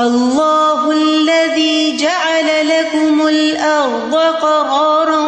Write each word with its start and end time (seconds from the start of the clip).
اللہ 0.00 0.84
الذي 0.92 1.96
جعل 1.96 2.68
لكم 2.68 3.26
الارض 3.26 4.14
قرارا 4.42 5.20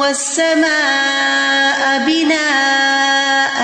والسماء 0.00 1.80
بناء 2.06 3.60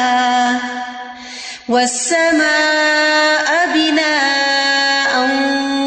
والسماء 1.69 3.48
بناء 3.74 5.14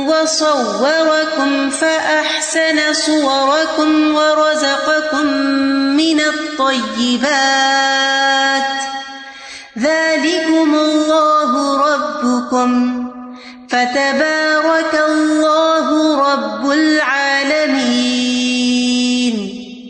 وصوركم 0.09 1.70
فأحسن 1.70 2.93
صوركم 2.93 4.15
ورزقكم 4.15 5.25
من 6.02 6.20
الطيبات 6.20 7.52
ذلكم 9.77 10.75
الله 10.75 11.52
ربكم 11.88 12.70
فتبارك 13.70 14.40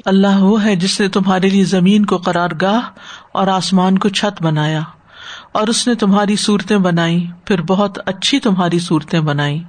اللہ 0.06 0.38
وہ 0.40 0.66
ہے 0.66 0.76
جس 0.76 1.02
نے 1.02 1.08
تمہارے 1.08 1.50
لیے 1.50 1.64
زمین 1.64 2.06
کو 2.06 2.18
قرار 2.18 2.50
گاہ 2.62 2.80
اور 3.32 3.48
آسمان 3.48 3.98
کو 3.98 4.10
چھت 4.10 4.44
بنایا 4.44 4.82
اور 5.52 5.68
اس 5.68 5.88
نے 5.88 5.96
تمہاری 5.96 6.36
صورتیں 6.36 6.78
بنائی، 6.78 7.28
پھر 7.46 7.62
بہت 7.62 8.00
اچھی 8.06 8.40
تمہاری 8.40 8.80
صورتیں 8.80 9.20
بنائی 9.20 9.64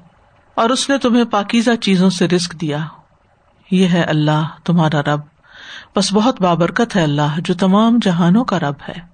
اور 0.55 0.71
اس 0.71 0.91
نے 0.91 0.99
تمہیں 0.99 1.25
پاکیزہ 1.25 1.71
چیزوں 1.81 2.11
سے 2.11 2.29
رسک 2.29 2.61
دیا۔ 2.61 2.79
یہ 3.71 3.89
ہے 3.89 4.03
اللہ، 4.03 4.47
تمہارا 4.65 5.01
رب۔ 5.01 5.21
بس 5.97 6.13
بہت 6.13 6.43
بابرکت 6.43 6.97
ہے 6.97 7.03
اللہ، 7.03 7.41
جو 7.45 7.55
تمام 7.55 7.99
جہانوں 8.03 8.45
کا 8.45 8.59
رب 8.59 8.75
ہے۔ 8.89 9.13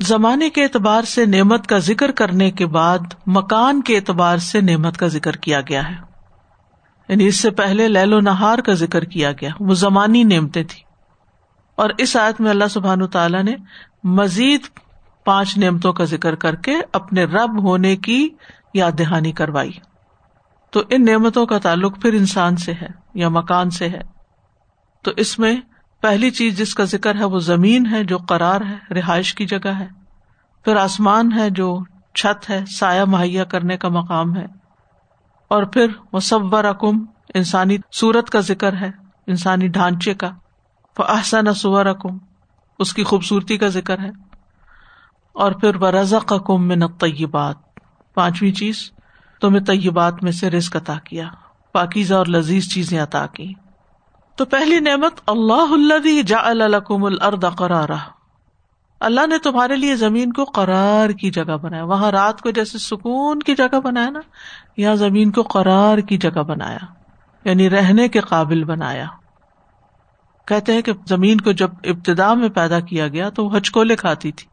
زمانے 0.00 0.50
کے 0.50 0.62
اعتبار 0.62 1.02
سے 1.02 1.26
نعمت 1.26 1.66
کا 1.66 1.78
ذکر 1.78 2.10
کرنے 2.10 2.50
کے 2.50 2.66
بعد، 2.66 2.98
مکان 3.26 3.82
کے 3.82 3.96
اعتبار 3.96 4.38
سے 4.38 4.60
نعمت 4.60 4.96
کا 4.96 5.06
ذکر 5.06 5.36
کیا 5.36 5.60
گیا 5.60 5.88
ہے۔ 5.88 6.08
یعنی 7.08 7.26
اس 7.26 7.40
سے 7.40 7.50
پہلے 7.50 7.88
لہل 7.88 8.12
و 8.12 8.20
نہار 8.20 8.58
کا 8.58 8.74
ذکر 8.74 9.04
کیا 9.04 9.32
گیا، 9.32 9.50
وہ 9.60 9.74
زمانی 9.74 10.22
نعمتیں 10.22 10.62
تھی 10.62 10.82
اور 11.74 11.90
اس 11.98 12.16
آیت 12.16 12.40
میں 12.40 12.50
اللہ 12.50 12.68
سبحان 12.70 13.06
تعالیٰ 13.06 13.42
نے 13.42 13.54
مزید 14.04 14.60
پانچ 15.24 15.58
نعمتوں 15.58 15.92
کا 15.92 16.04
ذکر 16.04 16.34
کر 16.34 16.54
کے 16.54 16.76
اپنے 16.92 17.24
رب 17.24 17.62
ہونے 17.62 17.96
کی 17.96 18.28
یاد 18.74 18.92
دہانی 18.98 19.32
کروائی۔ 19.32 19.70
تو 20.70 20.82
ان 20.90 21.04
نعمتوں 21.04 21.46
کا 21.46 21.58
تعلق 21.58 22.02
پھر 22.02 22.12
انسان 22.12 22.56
سے 22.56 22.72
ہے 22.72 22.86
یا 23.14 23.28
مکان 23.28 23.70
سے 23.70 23.88
ہے؟ 23.88 24.00
تو 25.02 25.10
اس 25.16 25.38
میں 25.38 25.56
پہلی 26.00 26.30
چیز 26.30 26.58
جس 26.58 26.74
کا 26.74 26.84
ذکر 26.84 27.14
ہے 27.14 27.24
وہ 27.24 27.38
زمین 27.38 27.86
ہے 27.86 28.04
جو 28.04 28.18
قرار 28.18 28.60
ہے، 28.60 28.94
رہائش 28.94 29.34
کی 29.34 29.46
جگہ 29.46 29.68
ہے۔ 29.68 29.86
پھر 30.64 30.76
آسمان 30.76 31.32
ہے 31.32 31.50
جو 31.50 31.78
چھت 32.14 32.50
ہے، 32.50 32.64
سایہ 32.78 33.04
مہیا 33.04 33.44
کرنے 33.44 33.76
کا 33.76 33.88
مقام 33.88 34.36
ہے۔ 34.36 34.57
اور 35.48 35.62
پھر 35.62 35.86
مصور 36.12 36.64
رقم 36.64 37.04
انسانی 37.34 37.76
صورت 37.92 38.30
کا 38.30 38.40
ذکر 38.40 38.72
ہے، 38.72 38.90
انسانی 39.26 39.68
ڈھانچے 39.68 40.14
کا۔ 40.14 40.30
وہ 40.98 41.04
احسن 41.08 41.54
سور 41.54 41.86
رقم 41.86 42.18
اس 42.78 42.94
کی 42.94 43.04
خوبصورتی 43.04 43.56
کا 43.56 43.68
ذکر 43.68 43.98
ہے۔ 43.98 44.10
اور 45.32 45.52
پھر 45.52 45.78
برض 45.78 46.14
کم 46.46 46.68
میں 46.68 46.76
طیبات 47.00 47.56
پانچویں 48.14 48.52
چیز، 48.52 48.90
تمہیں 49.40 49.64
طیبات 49.64 50.22
میں 50.22 50.32
سے 50.32 50.50
رزق 50.50 50.76
عطا 50.76 50.98
کیا۔ 51.04 51.28
پاکیزہ 51.72 52.14
اور 52.14 52.26
لذیذ 52.26 52.68
چیزیں 52.74 53.00
عطا 53.00 53.26
کی 53.26 53.52
تو 54.36 54.44
پہلی 54.44 54.80
نعمت، 54.80 55.20
اللہ 55.26 55.92
اللہ 55.92 56.22
جا 56.22 56.38
الکم 56.38 57.04
الرد 57.04 57.44
قرار 57.58 57.88
اللہ 59.00 59.26
نے 59.26 59.38
تمہارے 59.38 59.76
لیے 59.76 59.96
زمین 59.96 60.32
کو 60.32 60.44
قرار 60.44 61.10
کی 61.10 61.30
جگہ 61.30 61.56
بنایا۔ 61.62 61.84
وہاں 61.84 62.10
رات 62.10 62.40
کو 62.40 62.50
جیسے 62.50 62.78
سکون 62.78 63.38
کی 63.38 63.54
جگہ 63.54 63.80
بنایا 63.80 64.10
نا 64.10 64.20
یہاں 64.76 64.94
زمین 64.94 65.30
کو 65.30 65.42
قرار 65.42 65.98
کی 65.98 66.18
جگہ 66.18 66.42
بنایا۔ 66.42 66.78
یعنی 67.44 67.70
رہنے 67.70 68.08
کے 68.08 68.20
قابل 68.20 68.64
بنایا۔ 68.64 69.06
کہتے 70.46 70.72
ہیں 70.72 70.82
کہ 70.82 70.92
زمین 71.08 71.40
کو 71.40 71.52
جب 71.52 71.70
ابتدا 71.84 72.34
میں 72.34 72.48
پیدا 72.48 72.80
کیا 72.80 73.08
گیا 73.08 73.28
تو 73.28 73.46
وہ 73.46 73.56
ہچکولے 73.56 73.96
کھاتی 73.96 74.32
تھی۔ 74.32 74.46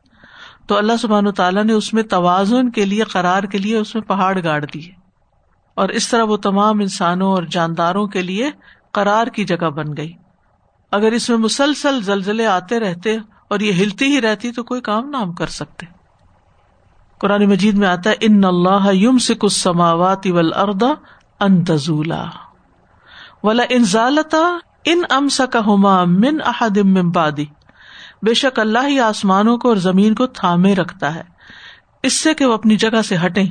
تو 0.68 0.78
اللہ 0.78 0.94
سبحان 1.02 1.32
تعالیٰ 1.32 1.64
نے 1.64 1.74
اس 1.74 1.94
میں 1.94 2.04
توازن 2.04 2.72
کے 2.72 2.86
لیے، 2.86 3.04
قرار 3.04 3.44
کے 3.44 3.58
لیے 3.58 3.78
اس 3.78 3.96
میں 3.96 4.04
پہاڑ 4.04 4.44
گاڑ 4.44 4.66
دیے۔ 4.74 4.92
اور 5.76 5.90
اس 5.90 6.10
طرح 6.10 6.24
وہ 6.24 6.38
تمام 6.38 6.80
انسانوں 6.80 7.32
اور 7.32 7.44
جانداروں 7.44 8.08
کے 8.08 8.22
لیے 8.22 8.52
قرار 8.92 9.28
کی 9.28 9.46
جگہ 9.46 9.70
بن 9.70 9.98
گئی۔ 9.98 10.14
اگر 10.92 11.12
اس 11.12 11.30
میں 11.30 11.38
مسلسل 11.38 12.02
زلزلے 12.02 12.48
آتے 12.48 12.80
رہتے 12.80 13.18
اور 13.48 13.60
یہ 13.60 13.74
ہلتی 13.74 14.06
ہی 14.06 14.22
رہتی 14.22 14.52
تو 14.52 14.64
کوئی 14.64 14.82
کام 14.82 15.10
نہ 15.10 15.18
ہم 15.18 15.34
کر 15.34 15.48
سکتے۔ 15.48 15.86
قرآن 17.20 17.46
مجید 17.46 17.76
میں 17.78 17.88
آتا 17.88 18.10
ہے، 18.10 18.16
ان 18.22 18.46
اللہ 18.46 18.94
یم 18.94 19.18
سے 19.18 19.34
کچھ 19.34 19.54
سماوات 19.54 20.28
اردا 20.56 20.94
ان 21.40 21.64
تزولا۔ 21.64 22.26
ولا 23.44 23.64
ان 23.70 23.84
ضالتا 23.84 24.58
ان 24.86 25.02
ام 25.10 25.30
سا 25.30 26.06
من 26.06 26.38
احدم 26.46 27.12
بادی 27.12 27.46
بے 28.22 28.34
شک 28.34 28.60
اللہ 28.60 28.88
ہی 28.88 29.00
آسمانوں 29.00 29.58
کو 29.58 29.70
اور 29.70 29.78
زمین 29.78 30.16
کو 30.16 30.28
تھامے 30.28 30.76
رکھتا 30.76 31.16
ہے۔ 31.16 31.24
اس 32.04 32.14
سے 32.14 32.34
کہ 32.34 32.46
وہ 32.46 32.54
اپنی 32.54 32.76
جگہ 32.76 33.02
سے 33.02 33.16
ہٹے 33.26 33.42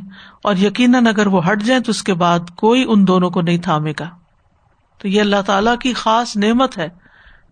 اور 0.43 0.57
یقیناً 0.57 1.07
اگر 1.07 1.27
وہ 1.27 1.51
ہٹ 1.51 1.63
جائیں 1.63 1.83
تو 1.83 1.91
اس 1.91 2.03
کے 2.03 2.15
بعد 2.15 2.39
کوئی 2.57 2.85
ان 2.89 3.07
دونوں 3.07 3.31
کو 3.31 3.41
نہیں 3.41 3.59
تھامے 3.59 3.93
گا۔ 4.01 4.09
تو 4.99 5.09
یہ 5.09 5.21
اللہ 5.21 5.43
تعالی 5.47 5.71
کی 5.81 5.93
خاص 5.93 6.37
نعمت 6.37 6.79
ہے۔ 6.79 6.89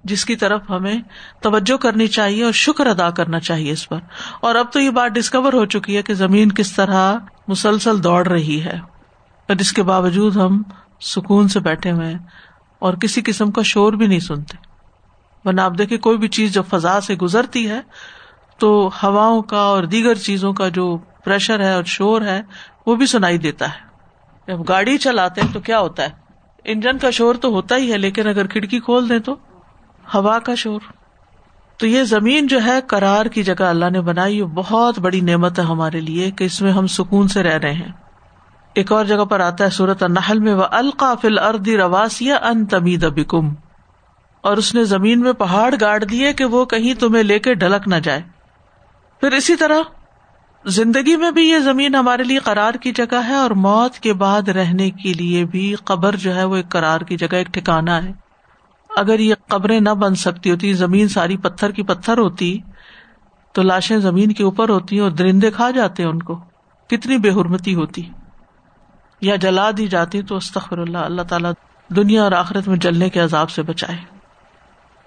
جس 0.04 0.24
کی 0.24 0.36
طرف 0.36 0.62
ہمیں 0.70 0.94
توجہ 1.42 1.76
کرنی 1.76 2.06
چاہیے 2.06 2.44
اور 2.44 2.52
شکر 2.52 2.86
ادا 2.86 3.10
کرنا 3.10 3.40
چاہیے 3.40 3.72
اس 3.72 3.88
پر۔ 3.88 3.98
اور 4.40 4.54
اب 4.54 4.72
تو 4.72 4.80
یہ 4.80 4.90
بات 4.90 5.10
ڈسکور 5.10 5.52
ہو 5.52 5.66
چکی 5.66 5.96
ہے 5.96 6.02
کہ 6.02 6.14
زمین 6.14 6.52
کس 6.52 6.72
طرح 6.72 7.14
مسلسل 7.48 8.04
دوڑ 8.04 8.26
رہی 8.26 8.64
ہے۔ 8.64 8.78
اور 9.48 9.56
اس 9.60 9.72
کے 9.72 9.82
باوجود 9.82 10.36
ہم 10.36 10.62
سکون 11.00 11.48
سے 11.48 11.60
بیٹھے 11.60 11.90
ہوئے 11.90 12.06
ہیں 12.06 12.18
اور 12.78 12.94
کسی 12.94 13.22
قسم 13.24 13.50
کا 13.50 13.62
شور 13.62 13.92
بھی 13.92 14.06
نہیں 14.06 14.20
سنتے۔ 14.20 14.56
ورنہ 15.44 15.60
آپ 15.60 15.72
دیکھیں 15.78 15.98
کوئی 15.98 16.18
بھی 16.18 16.28
چیز 16.28 16.54
جب 16.54 16.62
فضا 16.70 17.00
سے 17.00 17.14
گزرتی 17.14 17.70
ہے 17.70 17.80
تو 18.58 18.90
ہواؤں 19.02 19.42
کا 19.42 19.60
اور 19.60 19.84
دیگر 19.84 20.14
چیزوں 20.14 20.52
کا 20.52 20.68
جو 20.68 20.98
پریشر 21.24 21.60
ہے 21.60 21.74
اور 21.74 21.84
شور 21.84 22.22
ہے 22.22 22.42
وہ 22.86 22.96
بھی 22.96 23.06
سنائی 23.06 23.38
دیتا 23.38 23.68
ہے۔ 23.68 23.92
جب 24.46 24.68
گاڑی 24.68 24.98
چلاتے 24.98 25.40
ہیں 25.40 25.52
تو 25.52 25.60
کیا 25.60 25.80
ہوتا 25.80 26.02
ہے؟ 26.02 26.08
انجن 26.64 26.98
کا 26.98 27.10
شور 27.10 27.34
تو 27.34 27.48
ہوتا 27.48 27.76
ہی 27.76 27.92
ہے، 27.92 27.98
لیکن 27.98 28.28
اگر 28.28 28.46
کھڑکی 28.46 28.80
کھول 28.80 29.08
دیں 29.08 29.18
تو؟ 29.18 29.36
ہوا 30.14 30.38
کا 30.38 30.54
شور۔ 30.54 30.80
تو 31.76 31.86
یہ 31.86 32.02
زمین 32.02 32.46
جو 32.46 32.64
ہے 32.64 32.80
کرار 32.86 33.26
کی 33.26 33.42
جگہ 33.42 33.62
اللہ 33.62 33.90
نے 33.90 34.00
بنائی، 34.00 34.38
یہ 34.38 34.44
بہت 34.44 34.98
بڑی 34.98 35.20
نعمت 35.20 35.58
ہے 35.58 35.64
ہمارے 35.64 36.00
لیے 36.00 36.30
کہ 36.30 36.44
اس 36.44 36.62
میں 36.62 36.72
ہم 36.72 36.86
سکون 36.86 37.28
سے 37.28 37.42
رہ 37.42 37.58
رہے 37.58 37.72
ہیں۔ 37.72 37.92
ایک 38.74 38.92
اور 38.92 39.04
جگہ 39.04 39.24
پر 39.24 39.40
آتا 39.40 39.64
ہے 39.64 39.70
سورت 39.70 40.02
النحل 40.02 40.38
میں 40.38 40.54
وہ 40.54 40.64
القافل 40.70 41.38
اردی 41.38 41.76
رواسیا 41.76 42.36
ان 42.36 42.66
تمید 42.66 43.04
ابکم 43.04 43.54
اور 44.40 44.56
اس 44.56 44.74
نے 44.74 44.84
زمین 44.84 45.20
میں 45.20 45.32
پہاڑ 45.32 45.74
گاڑ 45.80 46.04
دیے 46.04 46.32
کہ 46.32 46.44
وہ 46.44 46.64
کہیں 46.64 47.00
تمہیں 47.00 47.22
لے 47.22 47.38
کے 47.38 47.54
ڈھلک 47.54 47.88
نہ 47.88 47.94
جائے۔ 47.94 48.22
پھر 49.20 49.32
اسی 49.32 49.56
طرح، 49.56 49.78
زندگی 50.64 51.16
میں 51.16 51.30
بھی 51.30 51.48
یہ 51.48 51.58
زمین 51.58 51.94
ہمارے 51.94 52.22
لیے 52.22 52.38
قرار 52.38 52.74
کی 52.74 52.92
جگہ 52.92 53.20
ہے 53.28 53.34
اور 53.34 53.50
موت 53.50 53.98
کے 53.98 54.12
بعد 54.12 54.48
رہنے 54.48 54.90
کے 54.90 55.12
لیے 55.12 55.44
بھی 55.44 55.74
قبر 55.84 56.16
جو 56.16 56.34
ہے 56.34 56.44
وہ 56.44 56.56
ایک 56.56 56.68
قرار 56.68 57.00
کی 57.00 57.16
جگہ، 57.16 57.34
ایک 57.34 57.46
ٹھکانا 57.46 58.04
ہے۔ 58.04 58.21
اگر 58.96 59.18
یہ 59.18 59.34
قبریں 59.48 59.80
نہ 59.80 59.90
بن 59.90 60.14
سکتی 60.14 60.50
ہوتی، 60.50 60.72
زمین 60.72 61.08
ساری 61.08 61.36
پتھر 61.36 61.70
کی 61.70 61.82
پتھر 61.82 62.18
ہوتی، 62.18 62.58
تو 63.52 63.62
لاشیں 63.62 63.98
زمین 63.98 64.32
کے 64.32 64.44
اوپر 64.44 64.68
ہوتی 64.68 64.98
اور 64.98 65.10
درندے 65.10 65.50
کھا 65.50 65.70
جاتے 65.70 66.04
ان 66.04 66.22
کو۔ 66.22 66.40
کتنی 66.86 67.18
بے 67.18 67.30
حرمتی 67.30 67.74
ہوتی۔ 67.74 68.02
یا 69.20 69.36
جلا 69.36 69.70
دی 69.76 69.86
جاتی 69.86 70.22
تو 70.22 70.36
استخر 70.36 70.78
اللہ 70.78 70.98
اللہ 70.98 71.22
تعالیٰ 71.22 71.52
دنیا 71.96 72.22
اور 72.22 72.32
آخرت 72.32 72.68
میں 72.68 72.76
جلنے 72.76 73.10
کے 73.10 73.20
عذاب 73.20 73.50
سے 73.50 73.62
بچائے۔ 73.62 73.98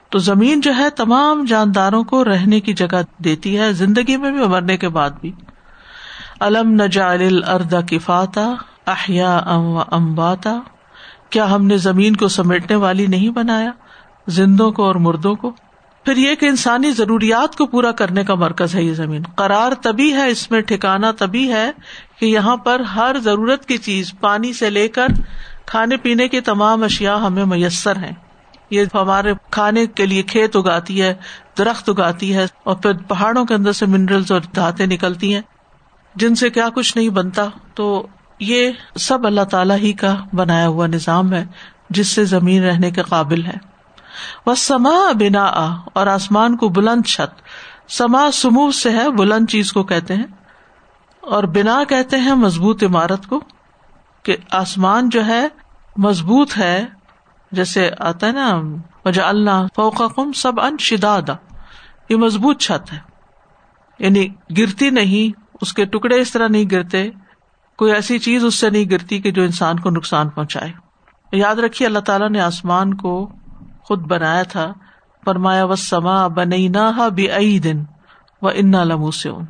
تو 0.09 0.17
زمین 0.17 0.61
جو 0.61 0.75
ہے 0.75 0.89
تمام 0.89 1.45
جانداروں 1.45 2.03
کو 2.03 2.25
رہنے 2.25 2.59
کی 2.59 2.73
جگہ 2.73 3.01
دیتی 3.17 3.59
ہے، 3.59 3.73
زندگی 3.73 4.17
میں 4.17 4.31
بھی 4.31 4.39
مرنے 4.39 4.77
کے 4.77 4.89
بعد 4.89 5.09
بھی۔ 5.21 5.31
الم 6.39 6.81
نجال 6.81 7.43
اردا 7.47 7.79
کفاتا 7.89 8.53
احیا 8.87 9.37
ام 9.37 9.77
امباتا 9.91 10.59
کیا 11.35 11.51
ہم 11.51 11.65
نے 11.65 11.77
زمین 11.77 12.15
کو 12.15 12.27
سمیٹنے 12.27 12.75
والی 12.75 13.07
نہیں 13.07 13.29
بنایا؟ 13.29 13.71
زندوں 14.27 14.71
کو 14.71 14.83
اور 14.83 14.95
مردوں 14.95 15.35
کو؟ 15.35 15.51
پھر 16.05 16.17
یہ 16.17 16.35
کہ 16.35 16.45
انسانی 16.45 16.91
ضروریات 16.91 17.55
کو 17.55 17.65
پورا 17.65 17.91
کرنے 17.91 18.23
کا 18.23 18.35
مرکز 18.35 18.75
ہے 18.75 18.83
یہ 18.83 18.93
زمین۔ 18.93 19.21
قرار 19.35 19.71
تبھی 19.71 20.13
ہے، 20.13 20.29
اس 20.29 20.51
میں 20.51 20.61
ٹھکانا 20.61 21.11
تبھی 21.11 21.53
ہے 21.53 21.71
کہ 22.19 22.25
یہاں 22.25 22.57
پر 22.57 22.79
ہر 22.79 23.15
ضرورت 23.23 23.65
کی 23.65 23.77
چیز 23.77 24.13
پانی 24.19 24.53
سے 24.53 24.69
لے 24.69 24.87
کر 24.87 25.07
کھانے 25.65 25.97
پینے 25.97 26.27
کی 26.27 26.41
تمام 26.41 26.83
اشیاء 26.83 27.17
ہمیں 27.17 27.45
میسر 27.45 27.95
ہیں۔ 27.95 28.13
یہ 28.69 28.83
ہمارے 28.93 29.33
کھانے 29.51 29.87
کے 29.87 30.05
لیے 30.05 30.21
کھیت 30.21 30.55
اگاتی 30.55 31.01
ہے، 31.01 31.13
درخت 31.57 31.89
اگاتی 31.89 32.35
ہے 32.35 32.45
اور 32.63 32.75
پھر 32.75 32.93
پہاڑوں 32.93 33.45
کے 33.45 33.53
اندر 33.53 33.71
سے 33.71 33.85
منرلس 33.85 34.31
اور 34.31 34.41
دھاتے 34.55 34.85
نکلتی 34.85 35.33
ہیں۔ 35.33 35.41
جن 36.15 36.35
سے 36.35 36.49
کیا 36.49 36.69
کچھ 36.69 36.97
نہیں 36.97 37.09
بنتا، 37.09 37.45
تو 37.75 38.07
یہ 38.39 38.71
سب 38.95 39.25
اللہ 39.25 39.41
تعالی 39.41 39.73
ہی 39.73 39.93
کا 39.93 40.15
بنایا 40.33 40.67
ہوا 40.67 40.87
نظام 40.87 41.33
ہے، 41.33 41.45
جس 41.89 42.07
سے 42.07 42.25
زمین 42.25 42.63
رہنے 42.63 42.91
کے 42.91 43.01
قابل 43.01 43.45
ہے۔ 43.45 43.57
وہ 44.45 44.55
سما 44.55 45.11
بنا 45.19 45.43
آ 45.43 45.75
اور 45.93 46.07
آسمان 46.07 46.57
کو 46.57 46.69
بلند 46.69 47.05
چھت۔ 47.05 47.41
سما 47.91 48.31
سمو 48.31 48.71
سے 48.71 48.89
ہے، 48.89 49.11
بلند 49.11 49.49
چیز 49.49 49.73
کو 49.73 49.83
کہتے 49.83 50.15
ہیں۔ 50.15 50.23
اور 51.21 51.43
بنا 51.43 51.83
کہتے 51.89 52.17
ہیں 52.17 52.33
مضبوط 52.33 52.83
عمارت 52.83 53.27
کو، 53.27 53.39
کہ 54.23 54.37
آسمان 54.51 55.09
جو 55.09 55.25
ہے 55.25 55.47
مضبوط 55.97 56.57
ہے، 56.57 56.85
جیسے 57.51 57.91
آتا 57.99 58.27
ہے 58.27 58.31
نا 58.31 58.61
وجہ 59.05 59.21
اللہ 59.21 59.67
فوقا 59.75 60.07
کم 60.07 60.31
سب 60.31 60.61
ان 60.61 60.77
شداد 60.79 61.29
یہ 62.09 62.15
مضبوط 62.15 62.61
چھت 62.61 62.93
ہے۔ 62.93 62.99
یعنی 63.99 64.27
گرتی 64.57 64.89
نہیں، 64.89 65.39
اس 65.61 65.73
کے 65.73 65.85
ٹکڑے 65.85 66.21
اس 66.21 66.31
طرح 66.31 66.47
نہیں 66.47 66.65
گرتے۔ 66.71 67.09
کوئی 67.77 67.91
ایسی 67.91 68.19
چیز 68.19 68.45
اس 68.45 68.55
سے 68.55 68.69
نہیں 68.69 68.89
گرتی 68.89 69.21
کہ 69.21 69.31
جو 69.31 69.41
انسان 69.41 69.79
کو 69.79 69.89
نقصان 69.89 70.29
پہنچائے۔ 70.29 70.71
یاد 71.31 71.55
رکھیے 71.55 71.87
اللہ 71.87 71.99
تعالیٰ 71.99 72.29
نے 72.29 72.39
آسمان 72.41 72.93
کو 72.93 73.29
خود 73.83 73.99
بنایا 73.99 74.43
تھا۔ 74.43 74.73
فرمایا 75.25 75.65
و 75.65 75.75
سما 75.75 76.27
بنئی 76.27 76.67
نہ 76.67 77.09
بے 77.15 77.59
دن 77.59 77.83
و 78.41 78.47
انا 78.47 78.83
لمو 78.83 79.11
سے 79.11 79.29
ان 79.29 79.45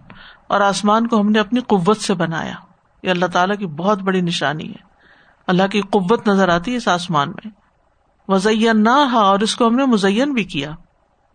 اور 0.47 0.61
آسمان 0.61 1.07
کو 1.07 1.19
ہم 1.19 1.29
نے 1.29 1.39
اپنی 1.39 1.59
قوت 1.59 1.97
سے 1.97 2.13
بنایا۔ 2.13 2.53
یہ 3.03 3.09
اللہ 3.09 3.25
تعالیٰ 3.25 3.57
کی 3.57 3.65
بہت 3.65 4.01
بڑی 4.01 4.21
نشانی 4.21 4.69
ہے۔ 4.69 4.83
اللہ 5.47 5.67
کی 5.71 5.81
قوت 5.81 6.27
نظر 6.27 6.49
آتی 6.49 6.71
ہے 6.71 6.77
اس 6.77 6.87
آسمان 6.87 7.29
میں۔ 7.29 7.49
وزین 8.27 8.83
نہ 8.83 9.15
اور 9.15 9.39
اس 9.39 9.55
کو 9.55 9.67
ہم 9.67 9.75
نے 9.75 9.85
مزین 9.85 10.33
بھی 10.33 10.43
کیا۔ 10.43 10.71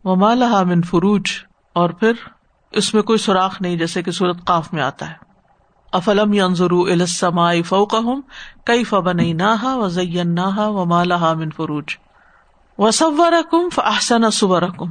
وہ 0.04 0.16
مالہ 0.16 0.62
من 0.62 0.82
فروج 0.82 1.22
اور 1.72 1.90
پھر 1.90 2.12
اس 2.70 2.94
میں 2.94 3.02
کوئی 3.02 3.18
سوراخ 3.18 3.62
نہیں، 3.62 3.76
جیسے 3.76 4.02
کہ 4.02 4.10
سورت 4.10 4.44
قاف 4.44 4.72
میں 4.72 4.82
آتا 4.82 5.10
ہے۔ 5.10 5.29
افلم 5.92 6.32
ینظروا 6.32 6.86
الى 6.86 7.02
السماء 7.02 7.62
فوقهم 7.62 8.20
كيف 8.64 8.94
بنيناها 8.94 9.74
وزيناها 9.74 10.66
وما 10.66 11.04
لها 11.04 11.34
من 11.34 11.50
فروج. 11.56 11.84
وصوركم 12.78 13.68
فاحسن 13.74 14.30
صوركم 14.30 14.90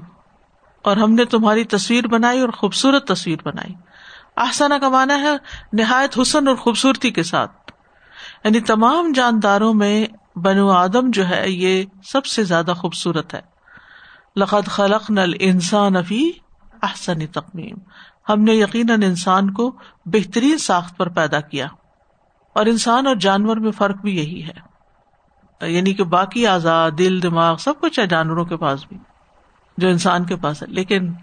اور 0.82 0.98
ہم 0.98 1.14
نے 1.14 1.26
تمہاری 1.26 1.64
تصویر 1.64 2.08
بنائی 2.08 2.40
اور 2.40 2.50
خوبصورت 2.50 3.08
تصویر 3.08 3.38
بنائی. 3.46 3.74
احسانہ 4.38 4.74
کا 4.74 4.90
معنی 4.90 5.14
ہے 5.14 5.38
نہایت 5.74 6.20
حسن 6.22 6.48
اور 6.48 6.56
خوبصورتی 6.56 7.12
کے 7.12 7.24
ساتھ. 7.24 7.72
یعنی 8.44 8.60
تمام 8.60 9.12
جانداروں 9.12 9.74
میں 9.74 10.06
بنو 10.36 10.70
آدم 10.70 11.12
جو 11.12 11.30
ہے 11.30 11.50
یہ 11.50 11.84
سب 12.04 12.26
سے 12.26 12.44
زیادہ 12.44 12.74
خوبصورت 12.78 13.34
ہے. 13.34 13.42
لقد 14.36 14.68
خلق 14.68 15.12
نل 15.12 15.34
انسان 15.40 16.04
فی 16.04 16.32
احسن 16.82 17.28
تقمیم 17.28 17.76
ہم 18.30 18.42
نے 18.42 18.54
یقیناً 18.54 19.04
انسان 19.04 19.54
کو 19.54 19.76
بہترین 20.06 20.58
ساخت 20.58 20.98
پر 20.98 21.10
پیدا 21.10 21.40
کیا 21.40 21.68
اور 22.56 22.66
انسان 22.66 23.08
اور 23.08 23.16
جانور 23.16 23.58
میں 23.58 23.72
فرق 23.72 24.02
بھی 24.02 24.18
یہی 24.18 24.44
ہے۔ 24.44 24.70
یعنی 25.68 25.94
کہ 25.94 26.04
باقی 26.04 26.48
آزاد 26.48 26.92
دل، 26.98 27.22
دماغ، 27.22 27.58
سب 27.58 27.74
کچھ 27.82 28.00
ہے 28.00 28.08
جانوروں 28.08 28.46
کے 28.46 28.58
پاس 28.58 28.88
بھی، 28.88 28.98
جو 29.78 29.88
انسان 29.88 30.24
کے 30.24 30.36
پاس 30.36 30.62
ہے۔ 30.62 30.68
لیکن 30.68 31.14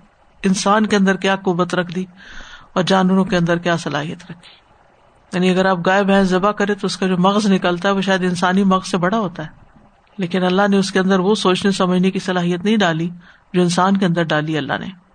انسان 0.43 0.87
کے 0.87 0.97
اندر 0.97 1.17
کیا 1.17 1.37
قوت 1.37 1.75
رکھ 1.75 1.93
دی 1.93 2.05
اور 2.73 2.83
جانوروں 2.83 3.25
کے 3.25 3.37
اندر 3.37 3.59
کیا 3.59 3.77
صلاحیت 3.77 4.19
رکھی 4.31 4.67
یعنی 5.33 5.51
اگر 5.51 5.67
آپ 5.67 5.79
گائے، 5.87 6.05
بھینس 6.05 6.29
ذبح 6.29 6.51
کرے 6.51 6.75
تو 6.75 6.87
اس 6.87 6.97
کا 6.97 7.07
جو 7.07 7.19
مغز 7.19 7.53
نکلتا 7.53 7.89
ہے 7.89 7.95
وہ 7.95 8.01
شاید 8.01 8.23
انسانی 8.23 8.65
مغز 8.65 8.87
سے 8.87 8.99
بڑا 8.99 9.19
ہوتا 9.19 9.45
ہے۔ 9.45 9.51
لیکن 10.19 10.43
اللہ 10.43 10.69
نے 10.71 10.79
اس 10.79 10.93
کے 10.93 10.99
اندر 10.99 11.19
وہ 11.19 11.35
سوچنے، 11.35 11.71
سمجھنے 11.71 12.11
کی 12.11 12.19
صلاحیت 12.19 12.65
نہیں 12.65 12.77
ڈالی 12.77 13.11
جو 13.53 13.63
انسان 13.63 13.97
کے 13.97 14.07
اندر 14.07 14.23
ڈالی 14.23 14.59
اللہ 14.59 14.79
نے۔ 14.81 15.06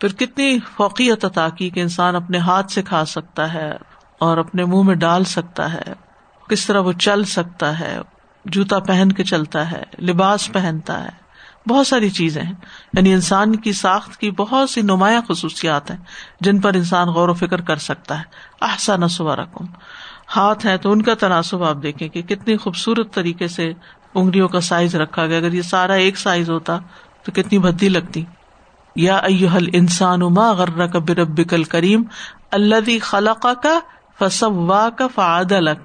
پھر 0.00 0.12
کتنی 0.12 0.58
فوقیت 0.76 1.24
عطا 1.24 1.48
کی 1.48 1.70
کہ 1.70 1.80
انسان 1.80 2.16
اپنے 2.16 2.38
ہاتھ 2.38 2.72
سے 2.72 2.82
کھا 2.82 3.04
سکتا 3.04 3.54
ہے 3.54 3.72
اور 4.18 4.38
اپنے 4.38 4.64
منہ 4.64 4.82
میں 4.82 4.94
ڈال 4.94 5.24
سکتا 5.24 5.74
ہے، 5.74 5.92
کس 6.48 6.66
طرح 6.66 6.80
وہ 6.80 6.92
چل 6.92 7.24
سکتا 7.24 7.80
ہے، 7.80 7.98
جوتا 8.44 8.78
پہن 8.78 9.12
کے 9.12 9.24
چلتا 9.24 9.70
ہے، 9.70 9.82
لباس 10.00 10.52
پہنتا 10.52 11.04
ہے۔ 11.04 11.20
بہت 11.68 11.86
ساری 11.86 12.10
چیزیں 12.10 12.42
ہیں۔ 12.42 12.52
یعنی 12.92 13.12
انسان 13.12 13.56
کی 13.56 13.72
ساخت 13.72 14.16
کی 14.16 14.30
بہت 14.30 14.70
سی 14.70 14.82
نمایاں 14.82 15.20
خصوصیات 15.28 15.90
ہیں 15.90 15.98
جن 16.40 16.60
پر 16.60 16.74
انسان 16.74 17.08
غور 17.08 17.28
و 17.28 17.34
فکر 17.34 17.60
کر 17.60 17.76
سکتا 17.76 18.18
ہے۔ 18.18 18.24
احسا 18.60 18.96
نسوا 18.96 19.36
رقم 19.36 19.64
ہاتھ 20.36 20.66
ہے 20.66 20.78
تو 20.78 20.92
ان 20.92 21.02
کا 21.02 21.14
تناسب 21.14 21.64
آپ 21.64 21.76
دیکھیں 21.82 22.08
کہ 22.08 22.22
کتنی 22.22 22.56
خوبصورت 22.56 23.14
طریقے 23.14 23.48
سے 23.48 23.72
انگلیوں 24.14 24.48
کا 24.48 24.60
سائز 24.60 24.94
رکھا 24.94 25.26
گیا۔ 25.26 25.38
اگر 25.38 25.52
یہ 25.52 25.62
سارا 25.62 25.94
ایک 25.94 26.18
سائز 26.18 26.50
ہوتا 26.50 26.78
تو 27.22 27.32
کتنی 27.32 27.58
بھدی 27.58 27.88
لگتی۔ 27.88 28.24
یا 28.96 29.16
ایل 29.16 29.70
انسان 29.72 30.20
ما 30.20 30.52
غر 30.52 30.86
کا 30.86 30.98
برب 30.98 31.40
کل 31.50 31.64
کریم 31.64 32.02
اللہ 32.50 32.90
خلق 33.02 33.46
کا 33.62 33.78
فسب 34.18 34.72
کا 34.96 35.06
فعد 35.14 35.52
الک 35.52 35.80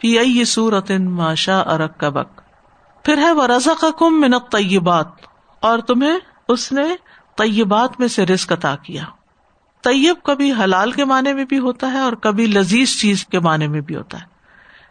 فی 0.00 0.18
ائی 0.18 0.44
صورت 0.44 0.90
ماشا 0.90 1.60
ارک 1.60 1.98
کا 1.98 2.08
بک 2.08 2.40
پھر 3.04 3.18
ہے 3.18 3.32
وہ 3.32 3.46
رضا 3.46 3.72
کا 3.80 3.88
کم 3.98 4.20
منت 4.20 4.52
طیبات 4.52 5.06
اور 5.60 5.78
تمہیں 5.78 6.18
اس 6.48 6.72
نے 6.72 6.82
طیبات 7.36 8.00
میں 8.00 8.08
سے 8.08 8.26
رزق 8.26 8.52
عطا 8.52 8.76
کیا۔ 8.76 9.02
طیب 9.84 10.16
کبھی 10.22 10.52
حلال 10.52 10.92
کے 10.92 11.04
معنی 11.04 11.32
میں 11.32 11.44
بھی 11.44 11.58
ہوتا 11.58 11.92
ہے 11.92 11.98
اور 11.98 12.12
کبھی 12.12 12.46
لذیذ 12.46 12.88
چیز 13.00 13.26
کے 13.26 13.40
معنی 13.40 13.68
میں 13.68 13.80
بھی 13.80 13.96
ہوتا 13.96 14.20
ہے۔ 14.20 14.26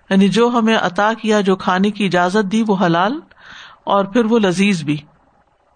یعنی 0.09 0.27
جو 0.27 0.47
ہمیں 0.47 0.77
عطا 0.77 1.13
کیا، 1.13 1.41
جو 1.41 1.55
کھانے 1.55 1.91
کی 1.91 2.05
اجازت 2.05 2.51
دی، 2.51 2.63
وہ 2.67 2.75
حلال 2.85 3.19
اور 3.83 4.05
پھر 4.05 4.25
وہ 4.25 4.39
لذیذ 4.39 4.83
بھی۔ 4.83 4.97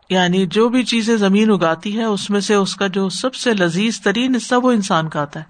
یعنی 0.10 0.46
جو 0.46 0.70
بھی 0.70 0.84
چیزیں 0.84 1.18
زمین 1.18 1.52
اگاتی 1.52 1.98
ہے، 1.98 2.04
اس 2.04 2.30
میں 2.30 2.40
سے 2.40 2.54
اس 2.54 2.76
کا 2.76 2.88
جو 2.88 3.10
سب 3.10 3.36
سے 3.36 3.54
لذیذ 3.54 4.00
ترین 4.00 4.36
حصہ 4.36 4.56
وہ 4.56 4.72
انسان 4.72 5.10
کھاتا 5.10 5.40
ہے۔ 5.40 5.46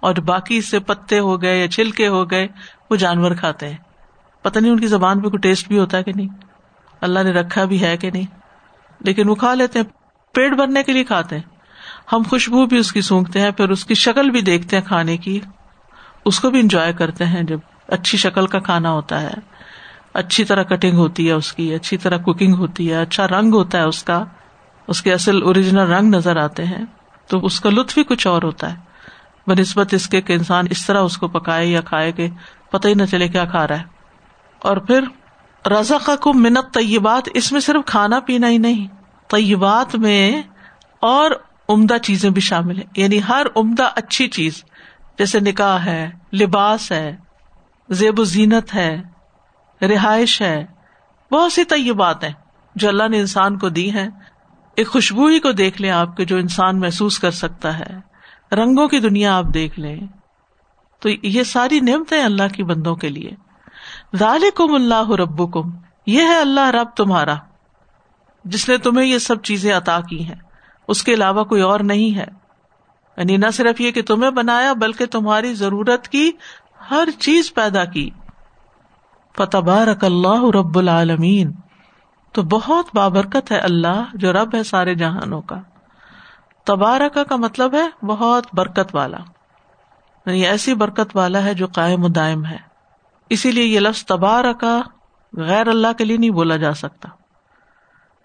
اور 0.00 0.14
باقی 0.14 0.56
اس 0.56 0.68
سے 0.68 0.78
پتے 0.78 1.18
ہو 1.18 1.42
گئے 1.42 1.60
یا 1.60 1.68
چھلکے 1.68 2.08
ہو 2.08 2.30
گئے، 2.30 2.48
وہ 2.90 2.96
جانور 2.96 3.30
کھاتے 3.30 3.68
ہیں۔ 3.68 3.76
پتہ 4.42 4.58
نہیں 4.58 4.72
ان 4.72 4.80
کی 4.80 4.86
زبان 4.86 5.20
پہ 5.20 5.28
کوئی 5.28 5.38
ٹیسٹ 5.38 5.68
بھی 5.68 5.78
ہوتا 5.78 5.98
ہے 5.98 6.02
کہ 6.02 6.12
نہیں۔ 6.16 6.28
اللہ 7.00 7.18
نے 7.18 7.30
رکھا 7.30 7.64
بھی 7.64 7.80
ہے 7.80 7.96
کہ 7.96 8.10
نہیں۔ 8.10 8.26
لیکن 9.00 9.28
وہ 9.28 9.34
کھا 9.34 9.54
لیتے 9.54 9.78
ہیں، 9.78 9.86
پیٹ 10.34 10.52
بھرنے 10.52 10.82
کے 10.82 10.92
لیے 10.92 11.04
کھاتے 11.04 11.36
ہیں۔ 11.36 11.42
ہم 12.12 12.22
خوشبو 12.30 12.66
بھی 12.66 12.78
اس 12.78 12.92
کی 12.92 13.00
سونگتے 13.00 13.40
ہیں، 13.40 13.50
پھر 13.50 13.68
اس 13.68 13.84
کی 13.84 13.94
شکل 13.94 14.30
بھی 14.30 14.40
دیکھتے 14.40 14.76
ہیں 14.76 14.84
کھانے 14.84 15.16
کی۔ 15.16 15.40
اس 16.24 16.40
کو 16.40 16.50
بھی 16.50 16.60
انجوائے 16.60 16.92
کرتے 16.92 17.24
ہیں 17.24 17.42
جب 17.42 17.58
اچھی 17.88 18.18
شکل 18.18 18.46
کا 18.46 18.58
کھانا 18.58 18.90
ہوتا 18.90 19.20
ہے۔ 19.20 19.49
اچھی 20.14 20.44
طرح 20.44 20.62
کٹنگ 20.62 20.96
ہوتی 20.96 21.26
ہے 21.26 21.32
اس 21.32 21.52
کی، 21.52 21.74
اچھی 21.74 21.96
طرح 21.96 22.16
کوکنگ 22.16 22.54
ہوتی 22.54 22.92
ہے 22.92 23.02
اچھا 23.02 23.28
رنگ 23.28 23.54
ہوتا 23.54 23.78
ہے 23.78 23.82
اس 23.82 24.04
کا، 24.04 24.24
اس 24.88 25.02
کے 25.02 25.12
اصل 25.12 25.42
اوریجنل 25.42 25.92
رنگ 25.92 26.14
نظر 26.14 26.36
آتے 26.36 26.64
ہیں، 26.64 26.84
تو 27.26 27.46
اس 27.46 27.60
کا 27.60 27.70
لطف 27.70 27.98
ہی 27.98 28.04
کچھ 28.04 28.26
اور 28.26 28.42
ہوتا 28.42 28.72
ہے۔ 28.72 28.78
بہ 29.46 29.60
نسبت 29.60 29.94
اس 29.94 30.08
کے 30.08 30.20
کہ 30.20 30.32
انسان 30.32 30.64
اس 30.70 30.86
طرح 30.86 31.00
اس 31.00 31.18
کو 31.18 31.28
پکائے 31.28 31.66
یا 31.66 31.80
کھائے 31.80 32.12
کہ 32.12 32.28
پتہ 32.70 32.88
ہی 32.88 32.94
نہ 32.94 33.02
چلے 33.10 33.28
کیا 33.28 33.44
کھا 33.44 33.68
رہا 33.68 33.78
ہے۔ 33.78 33.84
اور 34.58 34.76
پھر 34.76 35.04
رضا 35.68 35.96
کا 36.04 36.16
کو 36.16 36.32
منت 36.32 36.74
طیبات 36.74 37.28
اس 37.34 37.52
میں 37.52 37.60
صرف 37.60 37.86
کھانا 37.86 38.20
پینا 38.20 38.48
ہی 38.48 38.58
نہیں، 38.58 38.86
طیبات 39.28 39.96
میں 39.96 40.42
اور 41.00 41.30
عمدہ 41.68 41.98
چیزیں 41.98 42.30
بھی 42.30 42.40
شامل 42.40 42.76
ہیں۔ 42.76 42.84
یعنی 42.96 43.20
ہر 43.28 43.46
عمدہ 43.56 43.90
اچھی 43.96 44.28
چیز، 44.28 44.64
جیسے 45.18 45.40
نکاح 45.40 45.78
ہے، 45.78 46.10
لباس 46.32 46.92
ہے، 46.92 47.16
زیب 47.88 48.20
و 48.20 48.24
زینت 48.24 48.74
ہے 48.74 49.02
رہائش 49.82 50.42
ہے۔ 50.42 50.66
بہت 51.32 51.52
سی 51.52 51.64
طیبات 51.64 52.24
ہیں 52.24 52.32
جو 52.74 52.88
اللہ 52.88 53.08
نے 53.08 53.20
انسان 53.20 53.58
کو 53.58 53.68
دی 53.68 53.94
ہے 53.94 54.08
ایک 54.76 54.88
خوشبو 54.88 55.26
ہی 55.26 55.38
کو 55.38 55.52
دیکھ 55.52 55.82
لیں 55.82 55.90
آپ 55.90 56.16
کے 56.16 56.24
جو 56.24 56.36
انسان 56.36 56.80
محسوس 56.80 57.18
کر 57.18 57.30
سکتا 57.30 57.78
ہے۔ 57.78 58.10
رنگوں 58.52 58.88
کی 58.88 58.98
دنیا 58.98 59.36
آپ 59.36 59.44
دیکھ 59.54 59.80
لیں۔ 59.80 60.00
تو 61.00 61.08
یہ 61.22 61.42
ساری 61.42 61.80
نعمتیں 61.80 62.24
اللہ 62.24 62.54
کی 62.54 62.62
بندوں 62.62 62.96
کے 62.96 63.08
لیے۔ 63.08 63.30
ذالکم 64.16 64.74
اللہ 64.74 65.10
رب 65.10 65.52
کم 65.52 65.70
یہ 66.06 66.22
ہے 66.22 66.40
اللہ 66.40 66.70
رب 66.70 66.88
تمہارا۔ 66.96 67.34
جس 68.44 68.68
نے 68.68 68.76
تمہیں 68.76 69.06
یہ 69.06 69.18
سب 69.18 69.42
چیزیں 69.42 69.74
عطا 69.74 70.00
کی 70.00 70.24
ہیں۔ 70.24 70.36
اس 70.88 71.02
کے 71.02 71.14
علاوہ 71.14 71.44
کوئی 71.44 71.62
اور 71.62 71.80
نہیں 71.80 72.16
ہے۔ 72.16 72.26
یعنی 73.16 73.36
نہ 73.36 73.46
صرف 73.52 73.80
یہ 73.80 73.90
کہ 73.90 74.02
تمہیں 74.02 74.30
بنایا، 74.30 74.72
بلکہ 74.72 75.06
تمہاری 75.06 75.54
ضرورت 75.54 76.08
کی 76.08 76.30
ہر 76.90 77.08
چیز 77.18 77.54
پیدا 77.54 77.84
کی۔ 77.84 78.10
فتبارک 79.36 80.04
اللہ 80.04 80.44
رب 80.54 80.78
العالمین۔ 80.78 81.52
تو 82.32 82.42
بہت 82.42 82.86
بابرکت 82.94 83.52
ہے 83.52 83.58
اللہ 83.58 84.04
جو 84.14 84.32
رب 84.32 84.54
ہے 84.54 84.62
سارے 84.62 84.94
جہانوں 84.94 85.42
کا۔ 85.42 85.56
تبارک 86.64 87.18
کا 87.28 87.36
مطلب 87.36 87.74
ہے 87.74 88.06
بہت 88.06 88.46
برکت 88.52 88.94
والا۔ 88.94 89.18
یعنی 90.26 90.46
ایسی 90.46 90.74
برکت 90.74 91.16
والا 91.16 91.44
ہے 91.44 91.54
جو 91.54 91.66
قائم 91.66 92.06
دائم 92.06 92.44
ہے۔ 92.44 92.56
اسی 93.28 93.50
لیے 93.50 93.64
یہ 93.64 93.80
لفظ 93.80 94.04
تبارکا 94.04 94.80
غیر 95.36 95.66
اللہ 95.66 95.86
کے 95.98 96.04
لیے 96.04 96.16
نہیں 96.16 96.30
بولا 96.30 96.56
جا 96.56 96.74
سکتا۔ 96.74 97.08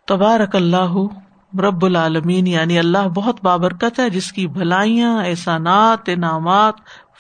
تبارک 0.08 0.56
اللہ 0.56 0.94
رب 1.62 1.86
العالمین 1.86 2.48
یعنی 2.48 2.80
اللہ 2.80 3.08
بہت 3.08 3.44
بابرکت 3.44 4.00
ہے، 4.00 4.10
جس 4.10 4.32
کی 4.32 4.48
بھلائیاں، 4.48 5.26
احسانات، 5.26 6.00
انعامات، 6.08 6.74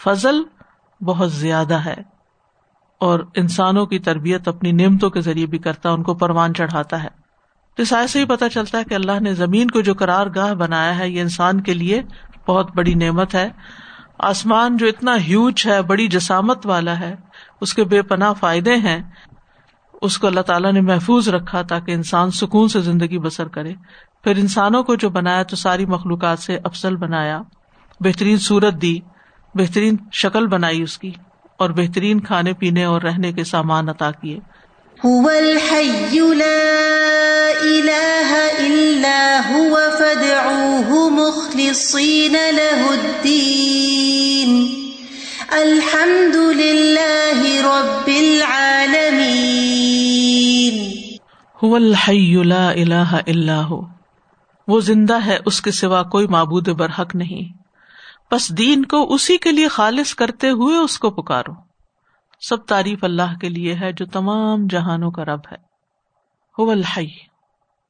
فضل 0.03 0.43
بہت 1.01 1.31
زیادہ 1.31 1.73
ہے۔ 1.73 2.14
اور 3.05 3.19
انسانوں 3.35 3.85
کی 3.85 3.99
تربیت 3.99 4.47
اپنی 4.47 4.71
نعمتوں 4.71 5.09
کے 5.09 5.21
ذریعے 5.21 5.45
بھی 5.45 5.57
کرتا 5.57 5.89
ہے، 5.89 5.93
ان 5.93 6.03
کو 6.03 6.13
پروان 6.13 6.53
چڑھاتا 6.53 7.03
ہے۔ 7.03 7.07
اس 7.77 7.93
آئے 7.93 8.07
سے 8.07 8.19
ہی 8.19 8.25
پتا 8.25 8.49
چلتا 8.49 8.77
ہے 8.77 8.83
کہ 8.83 8.93
اللہ 8.93 9.19
نے 9.19 9.33
زمین 9.33 9.69
کو 9.71 9.81
جو 9.81 9.93
کرار 9.93 10.27
گاہ 10.35 10.53
بنایا 10.53 10.99
ہے، 10.99 11.09
یہ 11.09 11.21
انسان 11.21 11.61
کے 11.61 11.73
لیے 11.73 12.01
بہت 12.47 12.75
بڑی 12.75 12.93
نعمت 12.93 13.35
ہے۔ 13.35 13.49
آسمان 14.19 14.77
جو 14.77 14.87
اتنا 14.87 15.17
ہیوج 15.27 15.63
ہے، 15.65 15.81
بڑی 15.81 16.07
جسامت 16.07 16.65
والا 16.65 16.99
ہے، 16.99 17.15
اس 17.61 17.73
کے 17.73 17.83
بے 17.83 18.01
پناہ 18.01 18.33
فائدے 18.33 18.75
ہیں۔ 18.75 18.99
اس 20.01 20.17
کو 20.17 20.27
اللہ 20.27 20.41
تعالیٰ 20.41 20.73
نے 20.73 20.81
محفوظ 20.81 21.29
رکھا 21.29 21.61
تاکہ 21.61 21.91
انسان 21.91 22.31
سکون 22.31 22.67
سے 22.67 22.81
زندگی 22.81 23.19
بسر 23.19 23.47
کرے۔ 23.47 23.73
پھر 24.23 24.37
انسانوں 24.37 24.83
کو 24.83 24.95
جو 24.95 25.09
بنایا 25.09 25.43
تو 25.43 25.55
ساری 25.55 25.85
مخلوقات 25.85 26.39
سے 26.39 26.59
افسل 26.63 26.95
بنایا۔ 26.95 27.41
بہترین 27.99 28.37
صورت 28.37 28.81
دی، 28.81 28.99
بہترین 29.55 29.95
شکل 30.11 30.47
بنائی 30.47 30.81
اس 30.81 30.97
کی۔ 30.97 31.11
اور 31.57 31.69
بہترین 31.69 32.19
کھانے 32.19 32.53
پینے 32.53 32.83
اور 32.83 33.01
رہنے 33.01 33.31
کے 33.31 33.43
سامان 33.43 33.89
عطا 33.89 34.11
کیے۔ 34.11 34.39
هو 35.07 35.29
الحي 35.29 36.17
لا 36.17 36.81
إله 37.63 38.35
إلا 38.61 39.41
هو 39.53 39.75
فادعوه 39.99 41.09
مخلصين 41.09 42.31
له 42.31 42.85
الدين. 42.89 44.65
الحمد 45.49 46.35
لله 46.35 47.45
رب 47.63 48.07
العالمين. 48.07 48.95
هو 51.65 51.75
الحي 51.75 52.43
لا 52.43 52.69
الہ 52.69 53.17
الا 53.27 53.61
هو۔ 53.61 53.81
وہ 54.67 54.79
زندہ 54.79 55.25
ہے 55.25 55.37
اس 55.45 55.61
کے 55.61 55.71
سوا 55.71 56.03
کوئی 56.03 56.27
معبود 56.27 56.69
برحق 56.69 57.15
نہیں۔ 57.15 57.54
بس 58.31 58.57
دین 58.57 58.85
کو 58.85 59.13
اسی 59.13 59.37
کے 59.37 59.51
لیے 59.51 59.67
خالص 59.67 60.15
کرتے 60.15 60.49
ہوئے 60.49 60.77
اس 60.77 60.99
کو 60.99 61.11
پکارو۔ 61.11 61.53
سب 62.41 62.65
تعریف 62.65 63.03
اللہ 63.03 63.37
کے 63.41 63.49
لیے 63.49 63.75
ہے 63.75 63.91
جو 63.91 64.05
تمام 64.05 64.67
جہانوں 64.69 65.11
کا 65.11 65.25
رب 65.25 65.39
ہے۔ 65.51 65.57
وہ 66.57 66.71
الحی۔ 66.71 67.07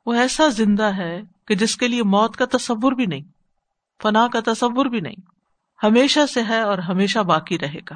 وہ 0.06 0.14
ایسا 0.14 0.48
زندہ 0.48 0.98
ہے 0.98 1.22
کہ 1.48 1.56
جس 1.56 1.78
کے 1.78 1.88
لیے 1.88 2.04
موت 2.04 2.38
کا 2.38 2.46
تصور 2.52 2.92
بھی 2.92 3.06
نہیں، 3.06 3.22
فنا 4.04 4.28
کا 4.28 4.40
تصور 4.46 4.86
بھی 4.86 5.00
نہیں۔ 5.00 5.16
ہمیشہ 5.84 6.26
سے 6.34 6.44
ہے 6.44 6.60
اور 6.60 6.78
ہمیشہ 6.78 7.20
باقی 7.20 7.60
رہے 7.60 7.80
گا۔ 7.90 7.96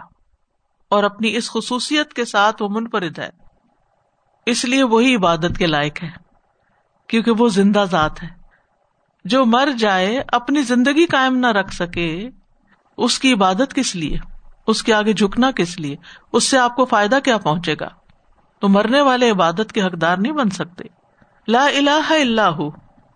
اور 0.90 1.04
اپنی 1.04 1.36
اس 1.36 1.52
خصوصیت 1.52 2.14
کے 2.14 2.26
ساتھ 2.26 2.62
وہ 2.62 2.70
منفرد 2.70 3.20
ہے۔ 3.20 3.30
اس 4.46 4.66
لیے 4.66 4.84
وہی 4.84 5.16
عبادت 5.16 5.58
کے 5.58 5.68
لائق 5.68 6.04
ہے، 6.04 6.12
کیونکہ 7.08 7.32
وہ 7.32 7.50
زندہ 7.50 7.86
ذات 7.92 8.24
ہے۔ 8.24 8.39
جو 9.24 9.46
مر 9.46 9.70
جائے 9.80 10.22
اپنی 10.28 10.62
زندگی 10.62 11.06
قائم 11.06 11.38
نہ 11.38 11.48
رکھ 11.48 11.74
سکے، 11.74 12.30
اس 12.98 13.20
کی 13.20 13.34
عبادت 13.34 13.74
کس 13.76 13.96
لیے؟ 13.96 14.18
اس 14.68 14.84
کے 14.84 14.94
آگے 14.94 15.14
جھکنا 15.14 15.52
کس 15.52 15.80
لیے؟ 15.80 15.96
اس 16.34 16.44
سے 16.44 16.58
آپ 16.58 16.76
کو 16.76 16.86
فائدہ 16.86 17.20
کیا 17.24 17.38
پہنچے 17.38 17.76
گا؟ 17.80 17.88
تو 18.60 18.70
مرنے 18.70 19.02
والے 19.02 19.32
عبادت 19.32 19.74
کے 19.74 19.82
حقدار 19.82 20.18
نہیں 20.18 20.34
بن 20.34 20.50
سکتے۔ 20.50 20.84
لا 21.48 21.66
الہ 21.66 22.12
اللہ 22.12 22.60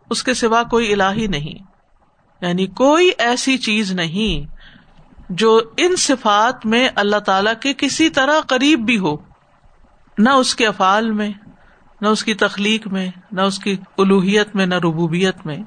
اس 0.10 0.24
کے 0.24 0.34
سوا 0.34 0.64
کوئی 0.64 0.94
الہی 0.94 1.28
نہیں۔ 1.28 1.64
یعنی 2.42 2.68
کوئی 2.68 3.12
ایسی 3.18 3.58
چیز 3.58 3.92
نہیں 3.92 4.54
جو 5.30 5.62
ان 5.78 5.96
صفات 5.96 6.66
میں 6.66 6.90
اللہ 6.96 7.18
تعالی 7.18 7.52
کے 7.62 7.74
کسی 7.78 8.10
طرح 8.10 8.42
قریب 8.48 8.80
بھی 8.80 8.98
ہو۔ 8.98 9.18
نہ 10.18 10.30
اس 10.30 10.56
کے 10.56 10.68
افعال 10.68 11.12
میں، 11.12 11.30
نہ 12.02 12.08
اس 12.08 12.24
کی 12.24 12.34
تخلیق 12.34 12.88
میں، 12.88 13.12
نہ 13.32 13.42
اس 13.42 13.60
کی 13.60 13.78
الوحیت 13.98 14.56
میں، 14.56 14.66
نہ 14.66 14.76
ربوبیت 14.76 15.46
میں۔ 15.46 15.58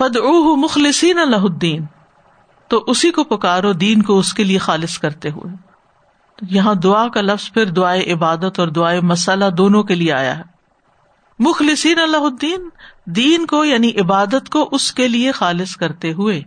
فد 0.00 0.16
مخلصین 0.56 1.18
اللہ 1.18 1.36
الدین 1.36 1.86
تو 2.68 2.84
اسی 2.86 3.10
کو 3.10 3.24
پکارو 3.24 3.72
دین 3.72 4.02
کو 4.02 4.18
اس 4.18 4.34
کے 4.34 4.44
لیے 4.44 4.58
خالص 4.58 4.98
کرتے 4.98 5.30
ہوئے۔ 5.30 5.56
یہاں 6.50 6.74
دعا 6.74 7.08
کا 7.08 7.20
لفظ 7.20 7.52
پھر 7.52 7.66
دعائے 7.66 8.12
عبادت 8.12 8.60
اور 8.60 8.68
دعائے 8.68 9.00
مسالہ 9.00 9.44
دونوں 9.58 9.82
کے 9.82 9.94
لیے 9.94 10.12
آیا 10.12 10.38
ہے۔ 10.38 10.42
مخلصین 11.38 11.98
اللہ 11.98 12.16
الدین 12.16 12.68
دین 13.06 13.46
کو 13.46 13.64
یعنی 13.64 13.90
عبادت 14.00 14.48
کو 14.48 14.68
اس 14.72 14.92
کے 14.92 15.08
لیے 15.08 15.32
خالص 15.32 15.76
کرتے 15.76 16.12
ہوئے۔ 16.12 16.42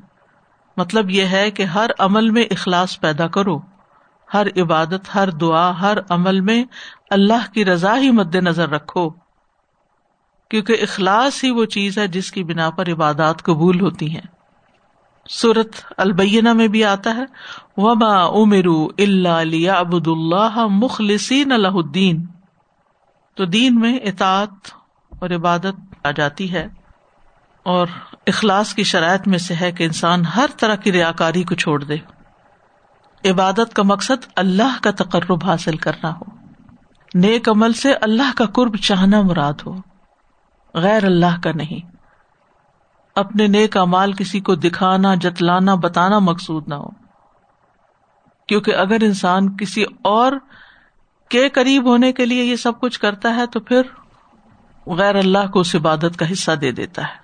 مطلب 0.78 1.10
یہ 1.10 1.24
ہے 1.24 1.52
کہ 1.52 1.64
ہر 1.64 1.90
عمل 2.00 2.30
میں 2.30 2.44
اخلاص 2.44 3.00
پیدا 3.00 3.28
کرو۔ 3.28 3.60
ہر 4.34 4.48
عبادت، 4.58 5.16
ہر 5.16 5.30
دعا، 5.30 5.82
ہر 5.82 5.98
عمل 6.10 6.40
میں 6.40 6.64
اللہ 7.10 7.54
کی 7.54 7.66
رضا 7.66 7.98
ہی 7.98 8.12
مد 8.12 8.36
نظر 8.36 8.70
رکھو۔ 8.70 9.23
کیونکہ 10.54 10.78
اخلاص 10.82 11.44
ہی 11.44 11.52
وہ 11.52 11.66
چیز 11.66 11.98
ہے 11.98 12.08
جس 12.08 12.32
کی 12.32 12.44
بنا 12.44 12.70
پر 12.70 12.92
عبادات 12.92 13.44
قبول 13.44 13.82
ہوتی 13.82 14.10
ہیں۔ 14.10 14.28
سورت 15.30 15.76
البینہ 15.98 16.54
میں 16.54 16.68
بھی 16.68 16.84
آتا 16.84 17.16
ہے 17.16 17.24
وبا 17.78 18.26
امرو 18.26 18.88
اللہ 18.98 19.70
ابد 19.70 20.08
اللہ 20.08 20.68
مخلصین 20.68 21.52
اللہ 21.52 21.68
الدین 21.68 22.26
تو 23.36 23.46
دین 23.46 23.80
میں 23.80 23.98
اطاط 23.98 24.72
اور 25.20 25.30
عبادت 25.30 26.06
آ 26.06 26.12
جاتی 26.12 26.54
ہے 26.54 26.68
اور 27.64 27.88
اخلاص 28.28 28.74
کی 28.74 28.84
شرائط 28.84 29.28
میں 29.28 29.38
سے 29.38 29.56
ہے 29.62 29.72
کہ 29.72 29.84
انسان 29.84 30.26
ہر 30.26 30.46
طرح 30.60 30.76
کی 30.76 30.92
ریا 30.92 31.12
کاری 31.12 31.44
کو 31.44 31.56
چھوڑ 31.56 31.84
دے۔ 31.84 31.96
عبادت 33.32 33.74
کا 33.74 33.84
مقصد 33.84 34.26
اللہ 34.36 34.78
کا 34.82 34.92
تقرب 34.92 35.46
حاصل 35.46 35.78
کرنا 35.78 36.14
ہو۔ 36.14 36.24
نیک 37.14 37.50
عمل 37.50 37.74
سے 37.74 37.94
اللہ 37.94 38.38
کا 38.38 38.46
قرب 38.46 38.76
چاہنا 38.76 39.22
مراد 39.22 39.54
ہو۔ 39.66 39.93
غیر 40.74 41.04
اللہ 41.04 41.42
کا 41.44 41.52
نہیں۔ 41.56 41.96
اپنے 43.16 43.48
نیک 43.48 43.78
امال 43.78 44.14
کسی 44.14 44.40
کو 44.40 44.56
دکھانا، 44.56 45.16
جتلانا، 45.16 45.76
بتانا 45.76 46.20
مقصود 46.20 46.68
نہ 46.68 46.76
ہو۔ 46.76 46.90
کیونکہ 48.48 48.76
اگر 48.76 48.98
انسان 49.02 49.58
کسی 49.58 49.84
اور 50.02 50.32
کے 51.30 51.50
قریب 51.50 51.86
ہونے 51.86 52.12
کے 52.12 52.26
لیے 52.26 52.44
یہ 52.44 52.56
سب 52.56 52.80
کچھ 52.80 53.00
کرتا 53.00 53.36
ہے، 53.36 53.48
تو 53.48 53.60
پھر 53.60 53.82
غیر 54.88 55.16
اللہ 55.16 55.52
کو 55.54 55.60
اس 55.60 55.76
عبادت 55.76 56.20
کا 56.20 56.32
حصہ 56.32 56.52
دے 56.52 56.72
دیتا 56.72 57.02
ہے۔ 57.02 57.24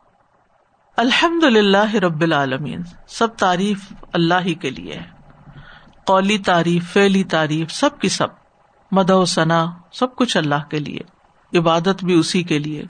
الحمد 0.98 1.44
للہ 1.44 1.96
رب 1.96 2.22
العالمین۔ 2.22 2.82
سب 3.08 3.36
تعریف 3.36 3.94
اللہ 4.14 4.34
ہی 4.46 4.54
کے 4.54 4.70
لیے 4.70 4.94
ہے۔ 4.94 5.10
قولی 6.06 6.38
تعریف 6.38 6.94
فیلی 6.94 7.24
تعریف، 7.24 7.72
سب 7.72 8.00
کی 8.00 8.10
سب۔ 8.10 8.28
مد 8.92 9.10
و 9.10 9.26
ثنا، 9.26 9.66
سب 9.92 10.16
کچھ 10.16 10.38
اللہ 10.38 10.70
کے 10.70 10.80
لیے۔ 10.80 11.00
عبادت 11.60 12.04
بھی 12.04 12.14
اسی 12.14 12.44
کے 12.44 12.60
لیے۔ 12.60 12.84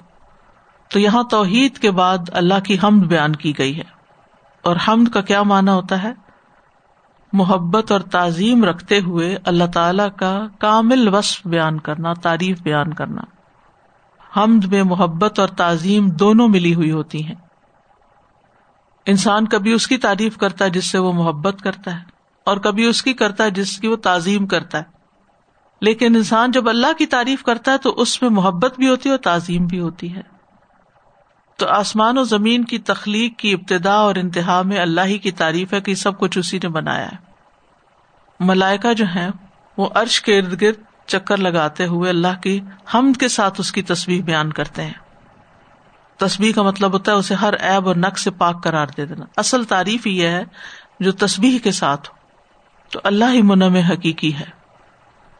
تو 0.89 0.99
یہاں 0.99 1.23
توحید 1.23 1.77
کے 1.77 1.91
بعد 1.91 2.17
اللہ 2.31 2.59
کی 2.63 2.77
حمد 2.83 3.05
بیان 3.05 3.35
کی 3.35 3.57
گئی 3.57 3.77
ہے۔ 3.77 3.99
اور 4.61 4.75
حمد 4.87 5.11
کا 5.11 5.21
کیا 5.21 5.43
مانا 5.43 5.73
ہوتا 5.73 6.03
ہے؟ 6.03 6.13
محبت 7.33 7.91
اور 7.91 7.99
تعظیم 7.99 8.63
رکھتے 8.63 8.99
ہوئے 8.99 9.37
اللہ 9.45 9.63
تعالی 9.73 10.03
کا 10.17 10.47
کامل 10.59 11.07
وصف 11.07 11.47
بیان 11.47 11.79
کرنا، 11.79 12.13
تعریف 12.13 12.61
بیان 12.61 12.93
کرنا۔ 12.93 13.21
حمد 14.37 14.65
میں 14.65 14.83
محبت 14.83 15.39
اور 15.39 15.47
تعظیم 15.47 16.09
دونوں 16.09 16.47
ملی 16.47 16.75
ہوئی 16.75 16.91
ہوتی 16.91 17.25
ہیں۔ 17.25 17.35
انسان 19.05 19.47
کبھی 19.47 19.71
اس 19.71 19.87
کی 19.87 19.97
تعریف 19.97 20.37
کرتا 20.37 20.65
ہے 20.65 20.69
جس 20.69 20.91
سے 20.91 20.97
وہ 20.97 21.13
محبت 21.13 21.61
کرتا 21.61 21.99
ہے، 21.99 22.03
اور 22.45 22.57
کبھی 22.57 22.85
اس 22.85 23.03
کی 23.03 23.13
کرتا 23.13 23.43
ہے 23.43 23.51
جس 23.51 23.77
کی 23.77 23.87
وہ 23.87 23.95
تعظیم 23.95 24.47
کرتا 24.47 24.77
ہے۔ 24.77 24.83
لیکن 25.81 26.15
انسان 26.15 26.51
جب 26.51 26.69
اللہ 26.69 26.93
کی 26.97 27.05
تعریف 27.05 27.43
کرتا 27.43 27.71
ہے 27.71 27.77
تو 27.77 27.89
اس 27.89 28.21
میں 28.21 28.29
محبت 28.29 28.75
بھی 28.77 28.89
ہوتی 28.89 29.09
ہے 29.09 29.13
اور 29.13 29.19
تعظیم 29.19 29.65
بھی 29.65 29.79
ہوتی 29.79 30.15
ہے۔ 30.15 30.38
تو 31.59 31.67
آسمان 31.67 32.17
و 32.17 32.23
زمین 32.23 32.65
کی 32.65 32.79
تخلیق 32.79 33.39
کی 33.39 33.53
ابتدا 33.53 33.93
اور 33.93 34.15
انتہا 34.15 34.61
میں 34.61 34.79
اللہ 34.79 35.01
ہی 35.01 35.17
کی 35.17 35.31
تعریف 35.31 35.73
ہے 35.73 35.81
کہ 35.81 35.95
سب 35.95 36.19
کچھ 36.19 36.37
اسی 36.37 36.57
نے 36.57 36.69
بنایا 36.69 37.05
ہے۔ 37.05 37.17
ملائکا 38.39 38.93
جو 38.93 39.05
ہے 39.15 39.27
وہ 39.77 39.89
عرش 39.95 40.21
کے 40.21 40.37
ارد 40.37 40.61
گرد 40.61 41.07
چکر 41.07 41.37
لگاتے 41.37 41.85
ہوئے 41.85 42.09
اللہ 42.09 42.41
کی 42.43 42.59
حمد 42.93 43.19
کے 43.19 43.27
ساتھ 43.27 43.59
اس 43.59 43.71
کی 43.71 43.81
تصویر 43.81 44.21
بیان 44.21 44.53
کرتے 44.53 44.83
ہیں۔ 44.83 44.93
تصویر 46.17 46.55
کا 46.55 46.61
مطلب 46.61 46.93
ہوتا 46.93 47.11
ہے 47.11 47.17
اسے 47.17 47.35
ہر 47.35 47.53
ایب 47.53 47.87
اور 47.87 47.95
نق 47.95 48.19
سے 48.19 48.31
پاک 48.31 48.63
قرار 48.63 48.87
دے 48.97 49.05
دینا۔ 49.05 49.25
اصل 49.37 49.63
تعریف 49.63 50.07
یہ 50.07 50.27
ہے 50.27 50.43
جو 50.99 51.11
تصویر 51.11 51.63
کے 51.63 51.71
ساتھ 51.71 52.09
ہو۔ 52.09 52.15
تو 52.91 52.99
اللہ 53.03 53.25
ہی 53.33 53.41
منم 53.41 53.75
حقیقی 53.75 54.33
ہے۔ 54.33 54.49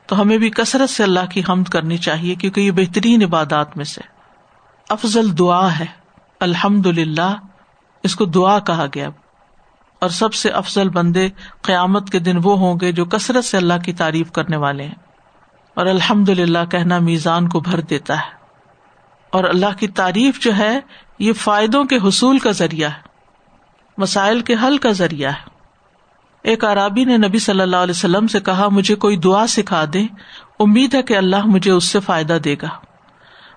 تو 0.06 0.22
ہمیں 0.22 0.38
بھی 0.38 0.50
کثرت 0.50 0.90
سے 0.90 1.04
اللہ 1.04 1.26
کی 1.32 1.42
حمد 1.50 1.70
کرنی 1.70 1.98
چاہیے 1.98 2.36
کیونکہ 2.36 2.62
یہ 2.62 2.72
بہترین 2.72 3.24
عبادات 3.24 3.78
میں 3.78 3.86
سے 3.86 4.02
افضل 4.90 5.38
دعا 5.38 5.80
ہے۔ 5.80 6.00
الحمد 6.40 6.86
للہ 6.86 7.36
اس 8.04 8.16
کو 8.16 8.26
دعا 8.26 8.60
کہا 8.60 8.86
گیا۔ 8.96 9.10
اور 10.00 10.10
سب 10.10 10.34
سے 10.34 10.50
افضل 10.50 10.90
بندے 10.90 11.30
قیامت 11.62 12.10
کے 12.10 12.20
دن 12.20 12.38
وہ 12.44 12.58
ہوں 12.58 12.80
گے 12.82 12.92
جو 12.92 13.06
کثرت 13.06 13.46
سے 13.46 13.58
اللہ 13.58 13.74
کی 13.86 13.94
تعریف 13.94 14.32
کرنے 14.32 14.58
والے 14.58 14.84
ہیں۔ 14.84 14.96
اور 15.74 15.86
الحمد 15.86 16.30
للہ 16.30 16.66
کہنا 16.72 17.00
میزان 17.00 17.50
کو 17.50 17.60
بھر 17.60 17.82
دیتا 17.82 18.18
ہے۔ 18.18 18.32
اور 19.30 19.44
اللہ 19.44 19.78
کی 19.80 19.88
تعریف 19.88 20.40
جو 20.40 20.58
ہے، 20.58 20.80
یہ 21.20 21.34
فائدوں 21.34 21.84
کے 21.84 21.98
حصول 22.08 22.40
کا 22.40 22.52
ذریعہ 22.52 22.90
ہے۔ 22.90 23.02
مسائل 23.98 24.42
کے 24.42 24.56
حل 24.64 24.78
کا 24.78 24.92
ذریعہ 24.92 25.32
ہے۔ 25.32 25.50
ایک 26.44 26.66
عرابی 26.66 27.04
نے 27.04 27.18
نبی 27.18 27.40
صلی 27.40 27.62
اللہ 27.62 27.78
علیہ 27.78 27.98
وسلم 27.98 28.28
سے 28.28 28.40
کہا، 28.40 28.68
مجھے 28.72 28.96
کوئی 28.96 29.18
دعا 29.18 29.48
سکھا 29.48 29.86
دے۔ 29.94 30.06
امید 30.60 30.96
ہے 30.96 31.04
کہ 31.04 31.18
اللہ 31.18 31.46
مجھے 31.46 31.72
اس 31.72 31.84
سے 31.84 32.00
فائدہ 32.00 32.38
دے 32.44 32.56
گا۔ 32.62 32.70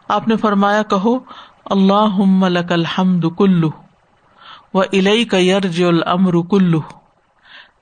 آپ 0.08 0.28
نے 0.28 0.36
فرمایا، 0.36 0.82
کہو 0.82 1.18
اللہ 1.64 2.48
لک 2.48 2.72
الحمد 2.72 3.24
کلو 3.38 3.70
و 4.74 4.80
الئی 4.80 5.24
کا 5.24 5.38
یرج 5.38 5.82
الامر 5.82 6.32
کلو 6.50 6.80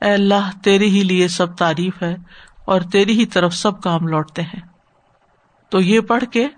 اے 0.01 0.13
اللہ، 0.13 0.51
تیرے 0.65 0.85
ہی 0.85 1.03
لیے 1.03 1.29
سب 1.29 1.57
تعریف 1.57 2.03
ہے 2.03 2.17
اور 2.65 2.81
تیری 2.81 3.13
ہی 3.21 3.27
طرف 3.27 3.55
سب 3.55 3.83
کام 3.83 4.07
لوٹتے 4.07 4.43
ہیں۔ 4.43 4.61
تو 5.71 5.81
یہ 5.81 6.01
پڑھ 6.01 6.25
کے 6.33 6.49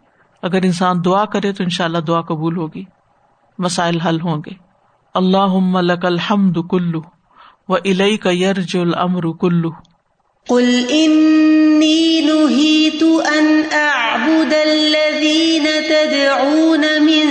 اگر 0.42 0.62
انسان 0.62 1.04
دعا 1.04 1.24
کرے 1.24 1.52
تو 1.52 1.62
ان 1.62 1.70
شاء 1.70 1.84
اللہ 1.84 1.98
دعا 1.98 2.20
قبول 2.20 2.56
ہوگی۔ 2.56 2.84
مسائل 3.58 4.00
حل 4.00 4.20
ہوں 4.20 4.36
گے۔ 4.46 4.50
اللہ 5.14 5.80
لک 5.80 6.04
الحمد 6.04 6.56
کلو 6.70 7.00
و 7.68 7.74
الئی 7.74 8.16
کا 8.16 8.30
یرج 8.30 8.76
الامر 8.76 9.32
کلو 9.40 9.70
قل 10.48 10.84
انی 11.82 12.20
نہیت 12.24 13.02
ان 13.02 13.46
اعبد 13.76 14.52
الذین 14.52 15.66
تدعون 15.88 16.84
من 17.04 17.30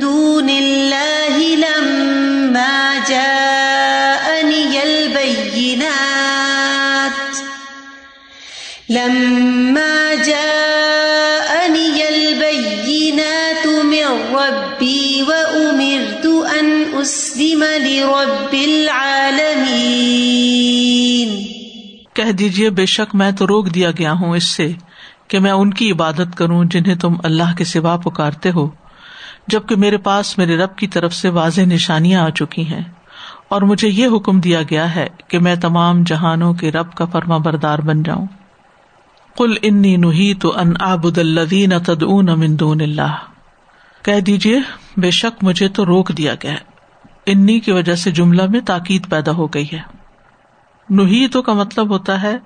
دون 0.00 0.48
اللہ 0.48 1.36
لما 1.60 2.98
جاءنی 3.08 4.78
البینات 4.78 6.00
لما 8.88 10.14
جاءني 10.26 12.08
البينات 12.08 13.66
من 13.66 14.08
ربي 14.34 15.22
وأمرت 15.28 16.26
أن 16.60 16.66
أسلم 17.02 17.64
لرب 17.64 18.54
العالمين. 18.54 19.55
کہہ 22.16 22.32
دیجیے 22.32 22.70
بے 22.70 22.86
شک 22.86 23.14
میں 23.14 23.32
تو 23.32 23.46
روک 23.46 23.74
دیا 23.74 23.90
گیا 23.90 24.12
ہوں 24.12 24.36
اس 24.36 24.44
سے 24.44 24.72
کہ 25.28 25.38
میں 25.38 25.50
ان 25.50 25.74
کی 25.74 25.92
عبادت 25.92 26.36
کروں 26.36 26.64
جنہیں 26.64 26.94
تم 26.94 27.14
اللہ 27.24 27.56
کے 27.56 27.64
سوا 27.64 27.96
پکارتے 27.96 28.50
ہو، 28.50 28.70
جبکہ 29.48 29.76
میرے 29.76 29.96
پاس 29.96 30.38
میرے 30.38 30.56
رب 30.56 30.76
کی 30.76 30.86
طرف 30.86 31.14
سے 31.14 31.28
واضح 31.28 31.60
نشانیاں 31.60 32.22
آ 32.22 32.30
چکی 32.30 32.66
ہیں۔ 32.66 32.84
اور 33.48 33.62
مجھے 33.62 33.88
یہ 33.88 34.08
حکم 34.16 34.40
دیا 34.40 34.60
گیا 34.70 34.94
ہے 34.94 35.06
کہ 35.28 35.38
میں 35.38 35.56
تمام 35.56 36.02
جہانوں 36.02 36.54
کے 36.54 36.72
رب 36.72 36.92
کا 36.92 37.04
فرما 37.04 37.36
بردار 37.36 37.78
بن 37.78 38.02
جاؤں۔ 38.02 38.26
کل 39.36 39.54
انی 39.62 39.96
نہی 39.96 40.34
تو 40.34 40.58
ان 40.58 40.72
آبد 40.80 41.18
الدین 41.18 41.70
تدعون 41.86 42.26
من 42.26 42.58
دون 42.60 42.80
اللہ۔ 42.80 43.16
کہہ 44.02 44.20
دیجیے 44.20 44.60
بے 44.96 45.10
شک 45.10 45.44
مجھے 45.44 45.68
تو 45.68 45.86
روک 45.86 46.12
دیا 46.18 46.34
گیا 46.42 46.52
ہے۔ 46.52 46.76
انی 47.26 47.60
کی 47.60 47.72
وجہ 47.72 47.94
سے 47.94 48.10
جملہ 48.10 48.42
میں 48.48 48.60
تاکید 48.60 49.10
پیدا 49.10 49.32
ہو 49.32 49.46
گئی 49.46 49.66
ہے۔ 49.72 49.95
نہی 50.90 51.28
کا 51.28 51.52
مطلب 51.52 51.90
ہوتا 51.90 52.22
ہے 52.22 52.36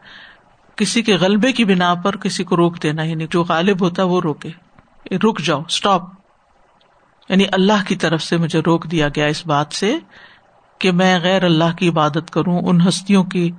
کسی 0.77 1.03
کے 1.03 1.15
غلبے 1.15 1.53
کی 1.53 1.65
بنا 1.65 1.95
پر 1.95 2.17
کسی 2.17 2.45
کو 2.45 2.57
روک 2.57 2.83
دینا 2.83 3.03
یعنی 3.03 3.27
جو 3.31 3.43
غالب 3.43 3.81
ہوتا 3.81 4.03
ہے 4.03 4.09
وہ 4.09 4.21
روکے۔ 4.21 4.51
رک 5.17 5.41
جاؤ 5.41 5.63
اسٹاپ 5.63 6.03
یعنی 7.29 7.45
اللہ 7.53 7.89
کی 7.89 7.97
طرف 7.97 8.23
سے 8.23 8.37
مجھے 8.37 8.61
روک 8.67 8.91
دیا 8.91 9.09
گیا 9.09 9.27
اس 9.27 9.47
بات 9.47 9.73
سے 9.73 9.99
کہ 10.79 10.93
میں 10.93 11.19
غیر 11.19 11.45
اللہ 11.45 11.77
کی 11.79 11.89
عبادت 11.89 12.31
کروں، 12.31 12.63
ان 12.63 12.81
ہستیوں 12.89 13.25
کی 13.25 13.51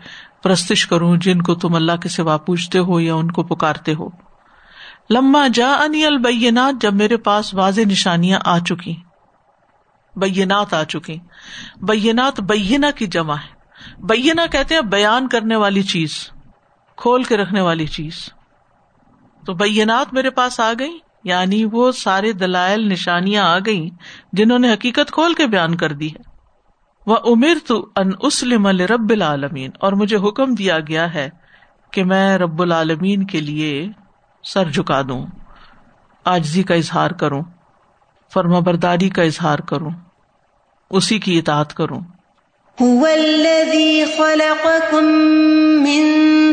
پرستش 0.44 0.88
کروں 0.88 1.18
جن 1.18 1.42
کو 1.42 1.56
تم 1.56 1.76
اللہ 1.76 1.92
کے 2.02 2.10
سوا 2.10 2.38
پوچھتے 2.38 2.80
ہو 2.80 3.00
یا 3.00 3.14
ان 3.14 3.32
کو 3.32 3.44
پکارتے 3.44 3.94
ہو۔ 3.94 4.10
لما 5.10 5.48
جا 5.54 5.74
انی 5.80 6.06
البینات، 6.06 6.82
جب 6.82 6.94
میرے 6.94 7.18
پاس 7.18 7.54
واضح 7.54 7.82
نشانیاں 7.82 8.40
آ 8.46 8.60
چکی 8.60 8.96
بینات 10.16 10.74
آ 10.74 10.84
چکی 10.84 11.18
بینات 11.82 12.40
بینا 12.40 12.92
کی 12.92 13.08
جمع 13.08 13.36
ہے۔ 13.36 13.61
بینا 14.00 14.46
کہتے 14.46 14.76
ہیں 14.76 14.82
بیان 14.82 15.28
کرنے 15.28 15.56
والی 15.56 15.84
چیز، 15.84 16.16
کھول 16.98 17.24
کے 17.24 17.38
رکھنے 17.38 17.62
والی 17.62 17.88
چیز۔ 17.88 18.18
تو 19.44 19.54
بینات 19.54 20.14
میرے 20.14 20.30
پاس 20.30 20.60
آ 20.60 20.72
گئی 20.80 20.98
یعنی 21.24 21.64
وہ 21.72 21.92
سارے 21.92 22.32
دلائل، 22.34 22.88
نشانیاں 22.90 23.44
آ 23.46 23.58
گئی 23.66 23.90
جنہوں 24.34 24.60
نے 24.60 24.74
حقیقت 24.74 25.12
کھول 25.12 25.34
کے 25.34 25.48
بیان 25.48 25.76
کر 25.78 25.92
دی 25.92 26.08
ہے۔ 26.08 26.30
وہ 27.08 27.18
امیر 27.26 27.58
تو 27.68 27.86
ان 27.96 28.10
اسلم 28.20 28.68
رب 28.68 29.10
العالمین، 29.10 29.72
اور 29.80 29.94
مجھے 29.94 30.18
حکم 30.18 30.54
دیا 30.56 30.80
گیا 30.80 31.14
ہے 31.14 31.30
کہ 31.94 32.04
میں 32.04 32.38
رب 32.38 32.62
العالمین 32.62 33.26
کے 33.26 33.42
لیے 33.42 33.88
سر 34.44 34.70
جھکا 34.70 35.02
دوں، 35.02 35.26
آجزی 36.26 36.64
کا 36.64 36.76
اظہار 36.76 37.12
کروں 37.12 37.42
فرما 38.32 38.60
برداری 38.60 39.10
کا 39.10 39.24
اظہار 39.24 39.60
کروں، 39.60 39.92
اسی 40.92 41.20
کی 41.20 41.38
اطاعت 41.40 41.74
کروں۔ 41.74 42.00
هو 42.82 43.08
الذي 43.08 44.06
خلقكم 44.06 45.04
من 45.84 46.04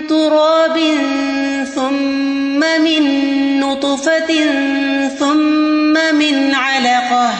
تراب 0.06 0.78
ثم 1.74 2.60
من 2.60 3.02
نطفة 3.60 4.30
ثم 5.18 5.94
من 6.14 6.54
علقة 6.54 7.30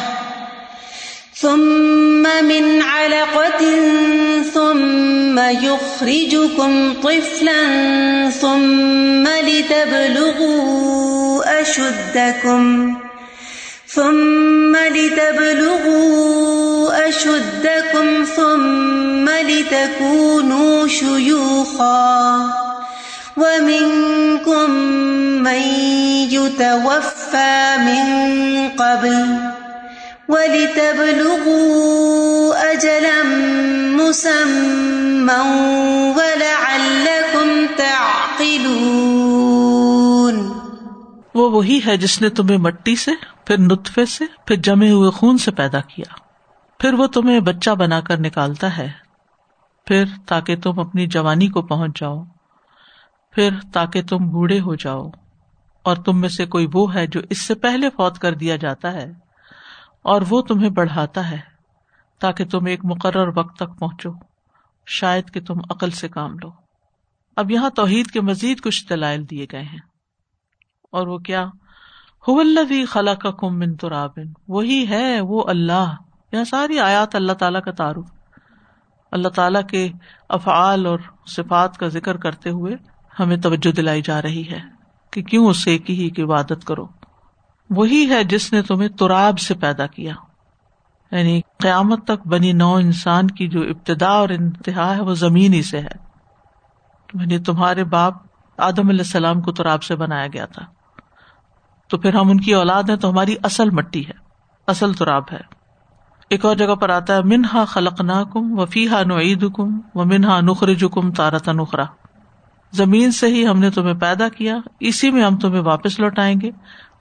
ثم 1.35 2.45
من 2.45 2.83
علقة 2.83 3.63
ثم 4.55 5.39
يخرجكم 5.39 6.95
طفلا 7.03 7.65
ثم 8.31 9.27
لتبلغوا 9.49 10.81
أشدكم 11.61 12.95
ثم 13.87 14.77
لتبلغوا 14.77 16.68
أشدكم 17.09 18.25
ثم 18.37 19.29
لتكونوا 19.29 20.89
شيوخا 20.89 22.51
ومنكم 23.37 24.71
من 25.43 25.63
يتوفى 26.31 27.77
من 27.79 28.07
قبل 28.69 29.39
ولتبلغوا 30.29 31.63
أجلا 32.73 33.23
مسمى 33.97 35.43
ولعلكم 36.17 37.67
تعقلون 37.77 39.09
وہ 41.35 41.51
وہی 41.51 41.81
ہے 41.87 41.97
جس 41.97 42.23
نے 42.23 42.29
تمہیں 42.29 42.59
مٹی 42.59 42.97
سے، 42.97 43.11
پھر 43.45 43.59
نطفے 43.59 44.07
سے، 44.07 44.25
پھر 44.47 44.57
جمے 44.57 44.91
ہوئے 44.91 45.11
خون 45.11 45.39
سے 45.39 45.51
پیدا 45.51 45.81
کیا۔ 45.81 46.28
پھر 46.79 46.93
وہ 46.93 47.07
تمہیں 47.07 47.41
بچہ 47.41 47.71
بنا 47.71 48.01
کر 48.01 48.19
نکالتا 48.19 48.79
ہے۔ 48.79 48.93
پھر 49.87 50.05
تاکہ 50.27 50.57
تم 50.57 50.81
اپنی 50.81 51.07
جوانی 51.07 51.49
کو 51.49 51.63
پہنچ 51.63 52.01
جاؤ۔ 52.01 52.25
پھر 53.33 53.51
تاکہ 53.73 54.03
تم 54.03 54.17
بوڑھے 54.17 54.61
ہو 54.61 54.75
جاؤ۔ 54.75 55.11
اور 55.85 55.97
تم 55.97 56.21
میں 56.21 56.29
سے 56.29 56.47
کوئی 56.47 56.67
وہ 56.75 56.95
ہے 56.95 57.07
جو 57.07 57.21
اس 57.31 57.41
سے 57.43 57.55
پہلے 57.55 57.91
فوت 57.91 58.19
کر 58.19 58.35
دیا 58.35 58.57
جاتا 58.57 58.93
ہے۔ 58.93 59.13
اور 60.03 60.23
وہ 60.31 60.43
تمہیں 60.43 60.71
بڑھاتا 60.71 61.31
ہے 61.31 61.39
تاکہ 62.21 62.45
تم 62.45 62.65
ایک 62.65 62.81
مقرر 62.85 63.39
وقت 63.39 63.57
تک 63.57 63.79
پہنچو۔ 63.79 64.11
شاید 64.87 65.31
کہ 65.31 65.41
تم 65.41 65.55
عقل 65.71 65.91
سے 65.91 66.09
کام 66.09 66.33
لو۔ 66.33 66.51
اب 67.37 67.51
یہاں 67.51 67.71
توحید 67.71 68.07
کے 68.07 68.21
مزید 68.21 68.61
کچھ 68.61 68.89
دلائل 68.89 69.31
دیے 69.31 69.47
گئے 69.53 69.63
ہیں۔ 69.63 69.81
اور 70.93 71.07
وہ 71.07 71.19
کیا؟ 71.19 71.47
خلا 72.89 73.15
کا 73.15 73.31
کم 73.31 73.59
من 73.59 73.77
ترابن 73.77 74.33
وہی 74.49 74.89
ہے 74.89 75.21
وہ 75.21 75.45
اللہ 75.49 75.95
یہاں 76.33 76.45
ساری 76.45 76.81
آیات 76.81 77.15
اللہ 77.15 77.33
تعالیٰ 77.33 77.63
کا 77.63 77.71
تعارف۔ 77.71 78.11
اللہ 79.13 79.29
تعالیٰ 79.29 79.63
کے 79.71 79.89
افعال 80.29 80.87
اور 80.87 80.99
صفات 81.27 81.79
کا 81.79 81.89
ذکر 81.89 82.17
کرتے 82.17 82.51
ہوئے 82.51 82.75
ہمیں 83.21 83.37
توجہ 83.37 83.73
دلائی 83.73 84.03
جا 84.03 84.23
رہی 84.23 84.51
ہے 84.51 84.59
کہ 85.13 85.23
کیوں 85.23 85.47
اس 85.47 85.63
ایک 85.67 85.91
ہی 85.91 86.11
کی 86.11 86.23
عبادت 86.23 86.65
کرو۔ 86.67 86.87
وہی 87.71 88.11
ہے 88.11 88.25
جس 88.25 88.53
نے 88.53 88.63
تمہیں 88.63 88.89
تراب 88.89 89.39
سے 89.39 89.55
پیدا 89.55 89.87
کیا۔ 89.87 90.13
یعنی 91.11 91.41
قیامت 91.59 92.05
تک 92.05 92.27
بنی 92.27 92.53
نو 92.53 92.75
انسان 92.75 93.27
کی 93.27 93.49
جو 93.49 93.61
ابتدا 93.61 94.09
اور 94.09 94.29
انتہا 94.29 94.97
ہے 94.97 95.01
وہ 95.01 95.15
زمین 95.15 95.53
ہی 95.53 95.63
سے 95.63 95.81
ہے۔ 95.81 96.09
یعنی 97.15 97.39
تمہارے 97.39 97.85
باپ 97.85 98.15
آدم 98.57 98.89
علیہ 98.89 99.01
السلام 99.01 99.41
کو 99.41 99.53
تراب 99.53 99.83
سے 99.83 99.97
بنایا 99.97 100.27
گیا 100.27 100.47
تھا۔ 100.47 100.63
تو 101.89 101.99
پھر 101.99 102.15
ہم 102.15 102.31
ان 102.31 102.41
کی 102.41 102.55
اولاد 102.55 102.83
ہیں 102.89 102.97
تو 102.97 103.11
ہماری 103.11 103.37
اصل 103.43 103.71
مٹی 103.71 104.07
ہے، 104.07 104.13
اصل 104.67 104.93
تراب 104.93 105.23
ہے۔ 105.33 105.58
ایک 106.31 106.45
اور 106.45 106.57
جگہ 106.57 106.75
پر 106.75 106.91
آتا 106.91 107.15
ہے، 107.15 107.23
منہا 107.23 107.65
خلق 107.65 108.01
نا 108.01 108.25
کم 108.33 108.59
و 108.59 108.67
فی 108.67 108.89
ہا 108.89 109.03
نعید 109.03 109.45
کم 109.55 109.81
و 109.95 110.05
منہا 110.05 110.41
نخر 110.41 110.75
جکم 110.75 111.13
تارتا 111.13 111.53
نخرا۔ 111.53 111.85
زمین 112.73 113.13
سے 113.13 113.27
ہی 113.27 113.47
ہم 113.47 113.59
نے 113.59 113.71
تمہیں 113.71 113.95
پیدا 113.95 114.29
کیا، 114.29 114.57
اسی 114.81 115.11
میں 115.11 115.25
ہم 115.25 115.37
تمہیں 115.37 115.61
واپس 115.61 116.01
لوٹائیں 116.01 116.41
گے 116.41 116.51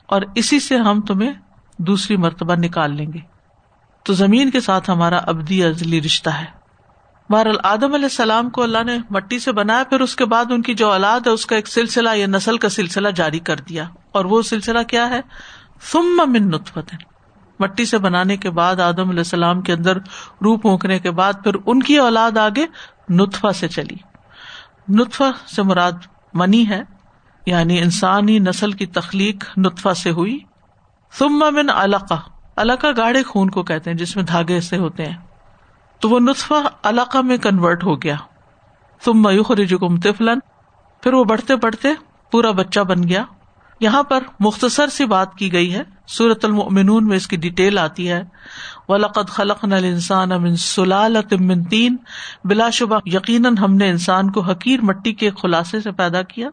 اور 0.05 0.21
اسی 0.35 0.59
سے 0.59 0.77
ہم 0.77 1.01
تمہیں 1.01 1.33
دوسری 1.77 2.17
مرتبہ 2.17 2.55
نکال 2.55 2.95
لیں 2.95 3.13
گے۔ 3.13 3.19
تو 4.03 4.13
زمین 4.13 4.51
کے 4.51 4.59
ساتھ 4.59 4.89
ہمارا 4.89 5.17
ابدی 5.17 5.63
ازلی 5.63 6.01
رشتہ 6.01 6.29
ہے۔ 6.29 6.45
بہرحال 7.29 7.55
آدم 7.63 7.93
علیہ 7.93 8.05
السلام 8.05 8.49
کو 8.49 8.63
اللہ 8.63 8.83
نے 8.83 8.97
مٹی 9.09 9.39
سے 9.39 9.51
بنایا، 9.51 9.83
پھر 9.83 9.99
اس 9.99 10.15
کے 10.15 10.25
بعد 10.25 10.45
ان 10.49 10.61
کی 10.61 10.73
جو 10.73 10.91
اولاد 10.91 11.19
ہے، 11.19 11.31
اس 11.31 11.45
کا 11.45 11.55
ایک 11.55 11.67
سلسلہ 11.67 12.09
یا 12.15 12.27
نسل 12.27 12.57
کا 12.57 12.69
سلسلہ 12.69 13.09
جاری 13.09 13.39
کر 13.39 13.55
دیا۔ 13.55 13.83
اور 14.11 14.25
وہ 14.25 14.41
سلسلہ 14.41 14.83
کیا 14.87 15.09
ہے؟ 15.09 15.21
ثم 15.91 16.21
من 16.27 16.47
نطفت 16.47 16.95
مٹی 17.59 17.85
سے 17.85 17.97
بنانے 17.97 18.37
کے 18.37 18.49
بعد 18.49 18.79
آدم 18.79 19.09
علیہ 19.09 19.19
السلام 19.19 19.61
کے 19.61 19.73
اندر 19.73 19.97
روح 20.43 20.57
پونکنے 20.57 20.99
کے 20.99 21.11
بعد 21.11 21.33
پھر 21.43 21.53
ان 21.65 21.83
کی 21.83 21.97
اولاد 21.97 22.37
آگے 22.37 22.65
نطفا 23.09 23.53
سے 23.53 23.67
چلی۔ 23.67 23.95
نطفا 24.89 25.31
سے 25.55 25.63
مراد 25.63 25.91
منی 26.33 26.69
ہے 26.69 26.81
یعنی 27.45 27.79
انسانی 27.79 28.39
نسل 28.39 28.71
کی 28.71 28.85
تخلیق 28.85 29.45
نطفا 29.57 29.93
سے 29.93 30.11
ہوئی۔ 30.11 30.39
ثم 31.13 31.43
من 31.51 31.69
علقہ 31.69 32.13
علقہ 32.57 32.87
گاڑے 32.97 33.23
خون 33.23 33.49
کو 33.49 33.63
کہتے 33.63 33.89
ہیں، 33.89 33.97
جس 33.97 34.15
میں 34.15 34.23
دھاگے 34.23 34.59
سے 34.59 34.77
ہوتے 34.77 35.05
ہیں۔ 35.05 35.17
تو 35.99 36.09
وہ 36.09 36.19
نطفا 36.19 36.61
علاقہ 36.83 37.17
میں 37.17 37.37
کنورٹ 37.37 37.83
ہو 37.83 38.01
گیا۔ 38.01 38.15
تم 39.03 39.21
میوخرجکم 39.21 39.99
طفلن 39.99 40.39
پھر 41.01 41.13
وہ 41.13 41.23
بڑھتے 41.23 41.55
بڑھتے 41.55 41.89
پورا 42.31 42.51
بچہ 42.51 42.79
بن 42.79 43.07
گیا۔ 43.07 43.23
یہاں 43.79 44.03
پر 44.03 44.23
مختصر 44.39 44.87
سی 44.87 45.05
بات 45.05 45.35
کی 45.35 45.53
گئی 45.53 45.75
ہے 45.75 45.96
سورت 46.07 46.45
المؤمنون 46.45 47.07
میں 47.07 47.17
اس 47.17 47.27
کی 47.27 47.35
ڈیٹیل 47.35 47.77
آتی 47.77 48.11
ہے۔ 48.11 48.23
وَلَقَدْ 48.87 49.27
خَلَقْنَا 49.27 49.77
الْإِنسَانَ 49.77 50.33
مِن 50.33 50.55
سُلَالَةٍ 50.55 51.39
مِن 51.39 51.63
تین 51.63 51.97
بلا 52.43 52.69
شبہ، 52.69 52.99
یقیناً 53.05 53.57
ہم 53.57 53.73
نے 53.73 53.89
انسان 53.89 54.31
کو 54.31 54.41
حقیر 54.41 54.81
مٹی 54.81 55.13
کے 55.13 55.31
خلاصے 55.41 55.81
سے 55.81 55.91
پیدا 55.91 56.21
کیا۔ 56.21 56.49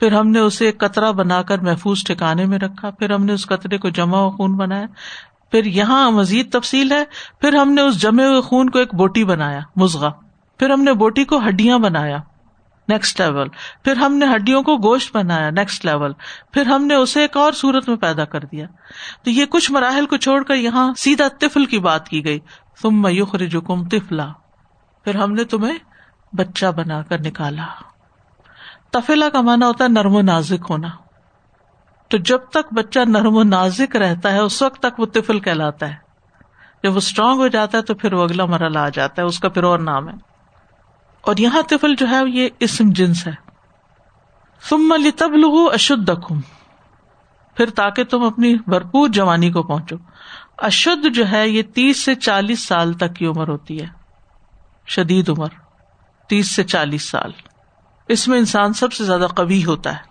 پھر 0.00 0.12
ہم 0.12 0.28
نے 0.28 0.38
اسے 0.38 0.72
قطرہ 0.72 1.12
بنا 1.12 1.42
کر 1.42 1.58
محفوظ 1.58 2.04
ٹھکانے 2.04 2.44
میں 2.44 2.58
رکھا۔ 2.58 2.90
پھر 2.90 3.10
ہم 3.10 3.24
نے 3.24 3.32
اس 3.32 3.46
قطرے 3.46 3.78
کو 3.78 3.88
جمع 3.88 4.18
و 4.18 4.30
خون 4.30 4.56
بنایا۔ 4.56 4.86
پھر 5.50 5.64
یہاں 5.64 6.10
مزید 6.10 6.52
تفصیل 6.52 6.92
ہے۔ 6.92 7.04
پھر 7.40 7.54
ہم 7.54 7.72
نے 7.72 7.82
اس 7.82 8.02
جمے 8.02 8.26
ہوئے 8.26 8.40
خون 8.40 8.70
کو 8.70 8.78
ایک 8.78 8.94
بوٹی 8.94 9.24
بنایا 9.24 9.60
مزغا 9.76 10.08
پھر 10.58 10.70
ہم 10.70 10.82
نے 10.82 10.92
بوٹی 10.92 11.24
کو 11.24 11.40
ہڈیاں 11.48 11.78
بنایا۔ 11.78 12.18
نیکسٹ 12.90 13.20
لیول 13.20 13.48
پھر 13.84 13.96
ہم 13.96 14.14
نے 14.14 14.26
ہڈیوں 14.34 14.62
کو 14.62 14.76
گوشت 14.78 15.16
بنایا 15.16 15.50
نیکسٹ 15.50 15.84
لیول 15.84 16.12
پھر 16.52 16.66
ہم 16.66 16.86
نے 16.86 16.94
اسے 16.94 17.20
ایک 17.20 17.36
اور 17.36 17.52
صورت 17.52 17.88
میں 17.88 17.96
پیدا 17.96 18.24
کر 18.24 18.44
دیا. 18.44 18.66
تو 19.24 19.30
یہ 19.30 19.46
کچھ 19.46 19.70
مراحل 19.72 20.06
کو 20.06 20.16
چھوڑ 20.16 20.42
کر 20.42 20.54
یہاں 20.54 20.92
سیدھا 20.94 21.28
تفل 21.38 21.66
کی 21.66 21.78
بات 21.78 22.08
کی 22.08 22.24
گئی. 22.24 22.38
تم 22.82 23.02
میوخ 23.02 23.34
رجکم 23.34 23.88
تفلا 23.88 24.28
پھر 25.04 25.14
ہم 25.14 25.32
نے 25.32 25.44
تمہیں 25.44 25.78
بچہ 26.32 26.66
بنا 26.66 27.02
کر 27.02 27.20
نکالا. 27.20 27.66
تفیلا 28.90 29.28
کا 29.28 29.40
مانا 29.40 29.66
ہوتا 29.66 29.84
ہے 29.84 29.88
نرم 29.88 30.14
و 30.14 30.20
نازک 30.22 30.66
ہونا. 30.70 30.88
تو 32.10 32.16
جب 32.16 32.38
تک 32.50 32.72
بچہ 32.72 33.00
نرم 33.06 33.36
و 33.36 33.42
نازک 33.42 33.96
رہتا 33.96 34.32
ہے، 34.32 34.38
اس 34.38 34.62
وقت 34.62 34.80
تک 34.80 35.00
وہ 35.00 35.06
تفل 35.06 35.40
کہلاتا 35.40 35.88
ہے. 35.88 35.96
جب 36.82 36.92
وہ 36.92 36.96
اسٹرانگ 36.96 37.40
ہو 37.40 37.48
جاتا 37.48 37.78
ہے 37.78 37.82
تو 37.82 37.94
پھر 37.94 38.12
وہ 38.12 38.22
اگلا 38.24 38.44
مرحلہ 38.44 38.78
آ 38.78 38.88
جاتا 38.88 39.22
ہے، 39.22 39.26
اس 39.26 39.38
کا 39.40 39.48
پھر 39.48 39.62
اور 39.62 39.78
نام 39.78 40.08
ہے. 40.08 40.14
اور 41.20 41.36
یہاں 41.36 41.62
تفل 41.62 41.94
جو 41.94 42.08
ہے 42.08 42.20
یہ 42.26 42.48
اسم 42.60 42.84
جنس 42.90 43.26
ہے۔ 43.26 43.50
تم 44.68 44.92
علی 44.92 45.10
تب 45.10 45.30
اشد 45.72 46.10
پھر 47.56 47.70
تاکہ 47.70 48.04
تم 48.04 48.22
اپنی 48.22 48.54
بھرپور 48.54 49.08
جوانی 49.08 49.50
کو 49.50 49.62
پہنچو۔ 49.62 49.96
اشد 50.58 51.14
جو 51.14 51.30
ہے 51.30 51.48
یہ 51.48 51.62
تیس 51.62 52.04
سے 52.04 52.14
چالیس 52.14 52.66
سال 52.66 52.92
تک 52.92 53.16
کی 53.16 53.26
عمر 53.26 53.48
ہوتی 53.48 53.82
ہے۔ 53.82 53.86
شدید 54.86 55.28
عمر، 55.28 55.48
تیس 56.28 56.56
سے 56.56 56.64
چالیس 56.64 57.10
سال۔ 57.10 57.30
اس 58.08 58.28
میں 58.28 58.38
انسان 58.38 58.72
سب 58.72 58.92
سے 58.92 59.04
زیادہ 59.04 59.26
قوی 59.36 59.64
ہوتا 59.64 59.92
ہے۔ 59.92 60.10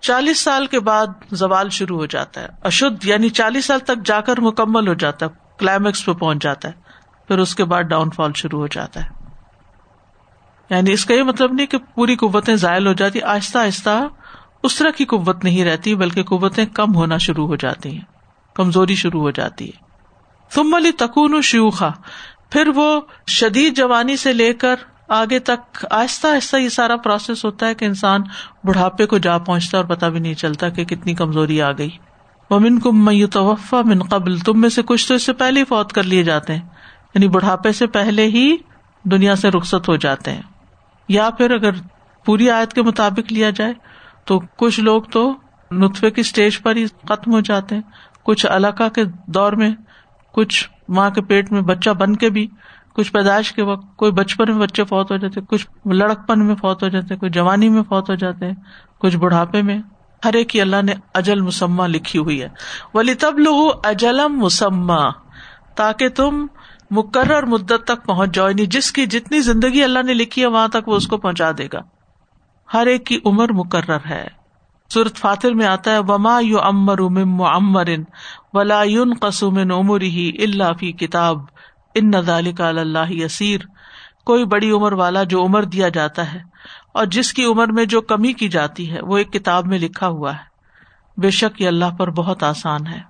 چالیس 0.00 0.40
سال 0.40 0.66
کے 0.66 0.80
بعد 0.80 1.06
زوال 1.30 1.68
شروع 1.68 1.98
ہو 1.98 2.06
جاتا 2.06 2.40
ہے۔ 2.40 2.48
اشد 2.64 3.04
یعنی 3.04 3.28
چالیس 3.28 3.66
سال 3.66 3.78
تک 3.78 4.04
جا 4.04 4.20
کر 4.20 4.40
مکمل 4.40 4.88
ہو 4.88 4.94
جاتا 4.94 5.26
ہے، 5.26 5.30
کلائمیکس 5.58 6.04
پہ 6.04 6.12
پہنچ 6.12 6.42
جاتا 6.42 6.68
ہے۔ 6.68 6.74
پھر 7.28 7.38
اس 7.38 7.54
کے 7.54 7.64
بعد 7.64 7.82
ڈاؤن 7.82 8.10
فال 8.10 8.32
شروع 8.32 8.60
ہو 8.60 8.66
جاتا 8.66 9.04
ہے۔ 9.04 9.15
یعنی 10.70 10.92
اس 10.92 11.04
کا 11.04 11.14
یہ 11.14 11.22
مطلب 11.22 11.52
نہیں 11.52 11.66
کہ 11.66 11.78
پوری 11.78 12.16
قوتیں 12.16 12.56
ضائع 12.56 12.86
ہو 12.86 12.92
جاتی، 12.92 13.22
آہستہ 13.22 13.58
آہستہ 13.58 14.08
اس 14.62 14.76
طرح 14.76 14.90
کی 14.90 15.04
قوت 15.04 15.44
نہیں 15.44 15.64
رہتی، 15.64 15.94
بلکہ 15.94 16.22
قوتیں 16.22 16.66
کم 16.66 16.94
ہونا 16.94 17.18
شروع 17.18 17.46
ہو 17.46 17.56
جاتی 17.56 17.92
ہیں، 17.92 18.00
کمزوری 18.54 18.94
شروع 18.94 19.20
ہو 19.20 19.30
جاتی 19.30 19.66
ہے۔ 19.66 19.86
تم 20.54 20.74
علی 20.74 20.92
تکون 20.92 21.42
شیوخا، 21.42 21.90
پھر 22.50 22.68
وہ 22.74 23.00
شدید 23.26 23.76
جوانی 23.76 24.16
سے 24.16 24.32
لے 24.32 24.52
کر 24.54 24.74
آگے 25.08 25.38
تک 25.38 25.86
آہستہ 25.90 26.26
آہستہ 26.26 26.56
یہ 26.56 26.68
سارا 26.68 26.96
پروسیس 26.96 27.44
ہوتا 27.44 27.66
ہے 27.66 27.74
کہ 27.74 27.84
انسان 27.84 28.20
بڑھاپے 28.64 29.06
کو 29.06 29.18
جا 29.18 29.38
پہنچتا 29.38 29.78
ہے 29.78 29.82
اور 29.82 29.96
پتا 29.96 30.08
بھی 30.08 30.20
نہیں 30.20 30.34
چلتا 30.34 30.68
کہ 30.68 30.84
کتنی 30.84 31.14
کمزوری 31.14 31.62
آ 31.62 31.72
گئی۔ 31.72 31.90
وہ 32.50 32.58
من 32.58 32.78
کم 32.78 33.04
میو 33.04 33.26
توفا 33.26 33.82
من 33.84 34.02
قبل، 34.02 34.38
تم 34.38 34.60
میں 34.60 34.68
سے 34.68 34.82
کچھ 34.82 35.08
تو 35.08 35.14
اس 35.14 35.22
سے 35.22 35.32
پہلے 35.32 35.60
ہی 35.60 35.64
فوت 35.64 35.92
کر 35.92 36.02
لیے 36.02 36.22
جاتے 36.22 36.54
ہیں۔ 36.54 36.62
یعنی 37.14 37.28
بڑھاپے 37.28 37.72
سے 37.72 37.86
پہلے 37.86 38.26
ہی 38.26 38.56
دنیا 39.04 39.36
سے 39.36 39.50
رخصت 39.50 39.88
ہو 39.88 39.96
جاتے 39.96 40.30
ہیں۔ 40.30 40.42
یا 41.08 41.30
پھر 41.30 41.50
اگر 41.50 41.70
پوری 42.24 42.50
آیت 42.50 42.72
کے 42.72 42.82
مطابق 42.82 43.32
لیا 43.32 43.50
جائے، 43.50 43.72
تو 44.24 44.40
کچھ 44.56 44.80
لوگ 44.80 45.02
تو 45.02 45.34
نطفے 45.70 46.10
کی 46.10 46.20
اسٹیج 46.20 46.62
پر 46.62 46.76
ہی 46.76 46.86
ختم 46.86 47.32
ہو 47.32 47.40
جاتے 47.40 47.74
ہیں۔ 47.74 47.82
کچھ 48.22 48.46
علاقہ 48.46 48.88
کے 48.88 49.04
دور 49.26 49.52
میں، 49.52 49.70
کچھ 50.32 50.70
ماں 50.88 51.10
کے 51.10 51.22
پیٹ 51.22 51.52
میں 51.52 51.60
بچہ 51.60 51.90
بن 51.90 52.16
کے 52.16 52.30
بھی، 52.30 52.46
کچھ 52.94 53.12
پیدائش 53.12 53.52
کے 53.52 53.62
وقت 53.62 53.96
کوئی 53.96 54.12
بچپن 54.12 54.44
میں 54.48 54.66
بچے 54.66 54.84
فوت 54.84 55.10
ہو 55.10 55.16
جاتے، 55.16 55.40
کچھ 55.48 55.66
لڑکپن 55.86 56.46
میں 56.46 56.54
فوت 56.54 56.82
ہو 56.82 56.88
جاتے 56.88 57.16
کوئی 57.16 57.30
جوانی 57.30 57.68
میں 57.68 57.82
فوت 57.82 58.10
ہو 58.10 58.14
جاتے 58.14 58.46
ہیں، 58.46 58.54
کچھ 58.98 59.16
بڑھاپے 59.16 59.62
میں۔ 59.62 59.78
ہر 60.24 60.34
ایک 60.34 60.48
کی 60.48 60.60
اللہ 60.60 60.82
نے 60.82 60.94
اجل 61.14 61.40
مسمہ 61.40 61.86
لکھی 61.86 62.18
ہوئی 62.18 62.42
ہے۔ 62.42 62.48
ولی 62.94 63.14
تب 63.14 63.38
لو 63.38 63.70
اجلم 63.84 64.38
مسمہ 64.38 65.10
تاکہ 65.74 66.08
تم 66.08 66.46
مقرر 66.90 67.42
مدت 67.42 67.84
تک 67.84 68.06
پہنچ 68.06 68.34
جاؤ 68.34 68.48
یعنی 68.48 68.66
جس 68.66 68.92
کی 68.92 69.06
جتنی 69.06 69.40
زندگی 69.40 69.82
اللہ 69.84 70.02
نے 70.02 70.14
لکھی 70.14 70.42
ہے، 70.42 70.46
وہاں 70.46 70.68
تک 70.68 70.88
وہ 70.88 70.96
اس 70.96 71.06
کو 71.06 71.16
پہنچا 71.16 71.50
دے 71.58 71.68
گا۔ 71.72 71.80
ہر 72.74 72.86
ایک 72.86 73.06
کی 73.06 73.18
عمر 73.24 73.52
مقرر 73.52 73.98
ہے۔ 74.10 74.28
سورت 74.90 75.16
فاتر 75.16 75.50
میں 75.50 75.66
آتا 75.66 75.90
ہے، 75.90 75.98
وما 75.98 76.40
یو 76.40 76.60
امر 76.60 76.98
امر 77.44 77.88
ولا 78.52 78.82
یون 78.82 79.14
قسم 79.14 79.72
عمر 79.72 80.00
ہی 80.00 80.30
اللہ 80.42 80.72
فی 80.80 80.92
کتاب 80.92 81.38
ان 81.94 82.10
نظال 82.10 82.52
کا 82.52 82.68
اللہ 82.68 83.12
یسیر 83.12 83.60
کوئی 84.24 84.44
بڑی 84.44 84.70
عمر 84.70 84.92
والا 84.92 85.22
جو 85.22 85.44
عمر 85.44 85.62
دیا 85.62 85.88
جاتا 85.88 86.32
ہے، 86.32 86.38
اور 86.94 87.06
جس 87.06 87.32
کی 87.32 87.44
عمر 87.44 87.66
میں 87.66 87.84
جو 87.84 88.00
کمی 88.00 88.32
کی 88.32 88.48
جاتی 88.48 88.90
ہے، 88.90 89.00
وہ 89.00 89.18
ایک 89.18 89.32
کتاب 89.32 89.66
میں 89.66 89.78
لکھا 89.78 90.08
ہوا 90.08 90.34
ہے۔ 90.34 90.56
بے 91.16 91.30
شک 91.30 91.60
یہ 91.60 91.68
اللہ 91.68 91.90
پر 91.98 92.10
بہت 92.10 92.42
آسان 92.42 92.86
ہے۔ 92.86 93.00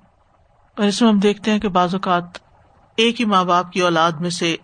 اور 0.76 0.84
اس 0.84 1.02
میں 1.02 1.10
ہم 1.10 1.18
دیکھتے 1.18 1.50
ہیں 1.50 1.58
کہ 1.58 1.68
بعض 1.68 1.94
اوقات 1.94 2.45
ایک 2.96 3.20
ہی 3.20 3.24
ماں 3.24 3.44
باپ 3.44 3.72
کی 3.72 3.80
اولاد 3.80 4.12
میں 4.12 4.30
سے 4.30 4.56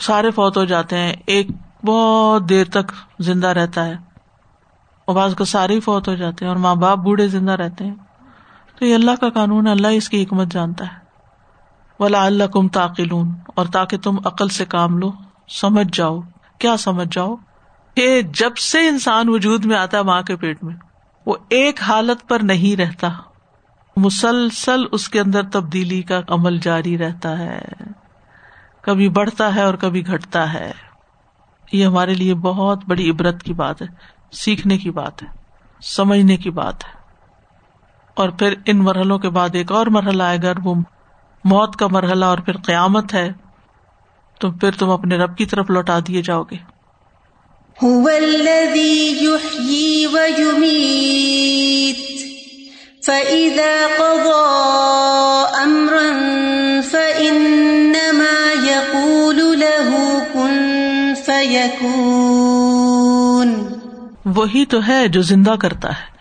سارے 0.00 0.30
فوت 0.30 0.56
ہو 0.56 0.64
جاتے 0.64 0.98
ہیں، 0.98 1.12
ایک 1.26 1.46
بہت 1.84 2.48
دیر 2.48 2.64
تک 2.64 2.92
زندہ 3.18 3.46
رہتا 3.46 3.84
ہے۔ 3.84 3.94
اور 5.04 5.16
بعض 5.16 5.34
کو 5.34 5.44
سارے 5.44 5.74
ہی 5.74 5.80
فوت 5.80 6.08
ہو 6.08 6.14
جاتے 6.14 6.44
ہیں 6.44 6.50
اور 6.50 6.58
ماں 6.58 6.74
باپ 6.74 6.98
بوڑھے 6.98 7.28
زندہ 7.28 7.52
رہتے 7.52 7.84
ہیں۔ 7.84 7.94
تو 8.78 8.86
یہ 8.86 8.94
اللہ 8.94 9.10
کا 9.20 9.28
قانون 9.28 9.66
ہے، 9.66 9.72
اللہ 9.72 9.86
اس 9.86 10.08
کی 10.08 10.22
حکمت 10.22 10.46
جانتا 10.46 10.84
ہے۔ 10.84 10.98
ولا 12.00 12.24
اللہ 12.24 12.44
کم 12.44 12.68
تاقلون 12.68 13.34
اور 13.46 13.66
تاکہ 13.66 13.98
تم 13.98 14.16
عقل 14.24 14.48
سے 14.48 14.64
کام 14.64 14.98
لو، 14.98 15.12
سمجھ 15.48 15.88
جاؤ۔ 15.92 16.20
کیا 16.58 16.76
سمجھ 16.76 17.08
جاؤ؟ 17.12 17.36
کہ 17.94 18.22
جب 18.22 18.56
سے 18.56 18.88
انسان 18.88 19.28
وجود 19.28 19.64
میں 19.64 19.76
آتا 19.76 19.98
ہے 19.98 20.02
ماں 20.02 20.22
کے 20.22 20.36
پیٹ 20.36 20.64
میں، 20.64 20.74
وہ 21.26 21.34
ایک 21.48 21.82
حالت 21.82 22.28
پر 22.28 22.38
نہیں 22.42 22.80
رہتا۔ 22.80 23.08
مسلسل 23.96 24.80
اس 24.92 25.08
کے 25.08 25.20
اندر 25.20 25.42
تبدیلی 25.42 26.02
کا 26.02 26.20
عمل 26.28 26.58
جاری 26.58 26.98
رہتا 26.98 27.38
ہے۔ 27.38 27.62
کبھی 28.80 29.08
بڑھتا 29.08 29.54
ہے 29.54 29.62
اور 29.62 29.74
کبھی 29.74 30.06
گھٹتا 30.06 30.52
ہے۔ 30.54 30.72
یہ 31.72 31.86
ہمارے 31.86 32.14
لیے 32.14 32.34
بہت 32.34 32.84
بڑی 32.88 33.10
عبرت 33.10 33.42
کی 33.42 33.52
بات 33.52 33.82
ہے، 33.82 33.86
سیکھنے 34.32 34.78
کی 34.78 34.90
بات 34.90 35.22
ہے، 35.22 35.28
سمجھنے 35.82 36.36
کی 36.36 36.50
بات 36.50 36.84
ہے۔ 36.84 36.92
اور 38.14 38.28
پھر 38.28 38.54
ان 38.66 38.78
مرحلوں 38.78 39.18
کے 39.18 39.30
بعد 39.30 39.48
ایک 39.52 39.72
اور 39.72 39.86
مرحلہ 39.86 40.22
آئے 40.22 40.38
گا 40.42 40.52
وہ 40.64 40.74
موت 41.44 41.76
کا 41.76 41.86
مرحلہ، 41.86 42.24
اور 42.24 42.38
پھر 42.38 42.56
قیامت 42.56 43.14
ہے۔ 43.14 43.32
تو 44.40 44.50
پھر 44.50 44.70
تم 44.70 44.90
اپنے 44.90 45.16
رب 45.16 45.36
کی 45.36 45.46
طرف 45.46 45.70
لوٹا 45.70 45.98
دیے 46.08 46.22
جاؤ 46.22 46.42
گے۔ 46.42 46.56
فَإِذَا 53.12 53.86
قَضَى 53.98 55.64
أَمْرًا 55.64 56.80
فَإِنَّمَا 56.90 58.70
يَقُولُ 58.70 59.56
لَهُ 59.56 59.96
كُن 60.32 60.52
فَيَكُونُ 61.26 63.76
وہی 64.24 64.66
تو 64.66 64.80
ہے 64.88 65.08
جو 65.08 65.22
زندہ 65.22 65.50
کرتا 65.50 65.88
ہے 65.88 66.16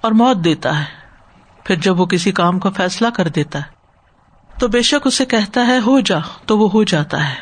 اور 0.00 0.12
موت 0.12 0.36
دیتا 0.36 0.80
ہے۔ 0.80 0.84
پھر 1.64 1.76
جب 1.76 2.00
وہ 2.00 2.06
کسی 2.06 2.32
کام 2.32 2.58
کا 2.58 2.70
فیصلہ 2.70 3.08
کر 3.08 3.28
دیتا 3.28 3.58
ہے، 3.58 3.64
تو 4.58 4.68
بے 4.68 4.82
شک 4.82 5.06
اسے 5.06 5.24
کہتا 5.24 5.66
ہے، 5.66 5.78
ہو 5.78 6.00
جا، 6.00 6.18
تو 6.46 6.58
وہ 6.58 6.70
ہو 6.70 6.82
جاتا 6.82 7.30
ہے۔ 7.30 7.34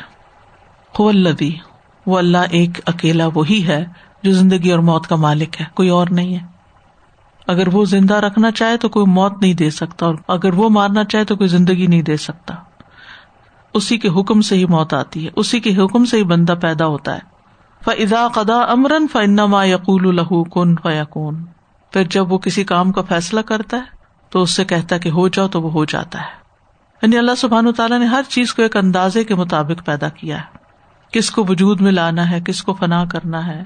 ہو 0.99 1.09
اللہ 1.09 1.43
وہ 2.05 2.17
اللہ 2.17 2.37
ایک 2.51 2.69
اکیلا 2.85 3.27
وہی 3.33 3.67
ہے 3.67 3.85
جو 4.23 4.31
زندگی 4.31 4.71
اور 4.71 4.79
موت 4.79 5.07
کا 5.07 5.15
مالک 5.15 5.61
ہے، 5.61 5.65
کوئی 5.73 5.89
اور 5.89 6.07
نہیں 6.11 6.35
ہے۔ 6.35 6.50
اگر 7.47 7.67
وہ 7.67 7.85
زندہ 7.85 8.13
رکھنا 8.13 8.51
چاہے 8.51 8.77
تو 8.77 8.89
کوئی 8.89 9.05
موت 9.05 9.41
نہیں 9.41 9.53
دے 9.53 9.69
سکتا، 9.69 10.05
اور 10.05 10.15
اگر 10.27 10.53
وہ 10.53 10.69
مارنا 10.69 11.03
چاہے 11.03 11.25
تو 11.25 11.35
کوئی 11.35 11.47
زندگی 11.47 11.87
نہیں 11.87 12.01
دے 12.01 12.17
سکتا۔ 12.17 12.55
اسی 13.73 13.97
کے 13.97 14.07
حکم 14.07 14.41
سے 14.41 14.55
ہی 14.55 14.65
موت 14.65 14.93
آتی 14.93 15.25
ہے، 15.25 15.29
اسی 15.35 15.59
کے 15.59 15.75
حکم 15.75 16.05
سے 16.05 16.17
ہی 16.17 16.23
بندہ 16.23 16.53
پیدا 16.61 16.85
ہوتا 16.85 17.15
ہے۔ 17.15 17.31
فضا 17.85 18.27
قدا 18.27 18.59
امرن 18.59 19.07
فنما 19.11 19.65
یقول 19.65 20.07
الہ 20.07 20.43
کن 20.51 20.75
فیقون 20.75 21.45
پھر 21.91 22.03
جب 22.03 22.31
وہ 22.31 22.37
کسی 22.37 22.63
کام 22.63 22.91
کا 22.91 23.01
فیصلہ 23.01 23.39
کرتا 23.39 23.77
ہے 23.77 23.81
تو 24.29 24.41
اس 24.41 24.51
سے 24.51 24.65
کہتا 24.65 24.95
ہے 24.95 24.99
کہ 24.99 25.09
ہو 25.09 25.27
جاؤ 25.27 25.47
تو 25.47 25.61
وہ 25.61 25.71
ہو 25.71 25.85
جاتا 25.85 26.19
ہے۔ 26.19 26.41
یعنی 27.01 27.17
اللہ 27.17 27.35
سبحان 27.37 27.73
تعالیٰ 27.73 27.99
نے 27.99 28.05
ہر 28.05 28.21
چیز 28.29 28.53
کو 28.53 28.61
ایک 28.61 28.77
اندازے 28.77 29.23
کے 29.23 29.35
مطابق 29.35 29.85
پیدا 29.85 30.09
کیا 30.09 30.37
ہے۔ 30.37 30.57
کس 31.11 31.31
کو 31.31 31.45
وجود 31.49 31.81
میں 31.81 31.91
لانا 31.91 32.31
ہے، 32.31 32.41
کس 32.41 32.63
کو 32.63 32.73
فنا 32.73 33.05
کرنا 33.05 33.47
ہے، 33.47 33.63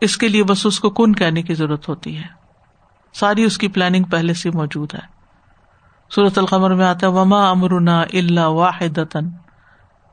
اس 0.00 0.16
کے 0.16 0.28
لیے 0.28 0.44
بس 0.44 0.66
اس 0.66 0.80
کو 0.80 0.90
کن 0.90 1.14
کہنے 1.14 1.42
کی 1.42 1.54
ضرورت 1.54 1.88
ہوتی 1.88 2.18
ہے۔ 2.18 2.37
ساری 3.20 3.44
اس 3.44 3.58
کی 3.58 3.68
پلاننگ 3.68 4.04
پہلے 4.04 4.34
سے 4.34 4.50
موجود 4.50 4.94
ہے۔ 4.94 5.06
سورت 6.10 6.38
القمر 6.38 6.74
میں 6.74 6.86
آتا 6.86 7.06
ہے، 7.06 7.12
وما 7.12 7.50
امرنا 7.50 8.00
اللہ 8.00 8.40
واحد 8.40 8.98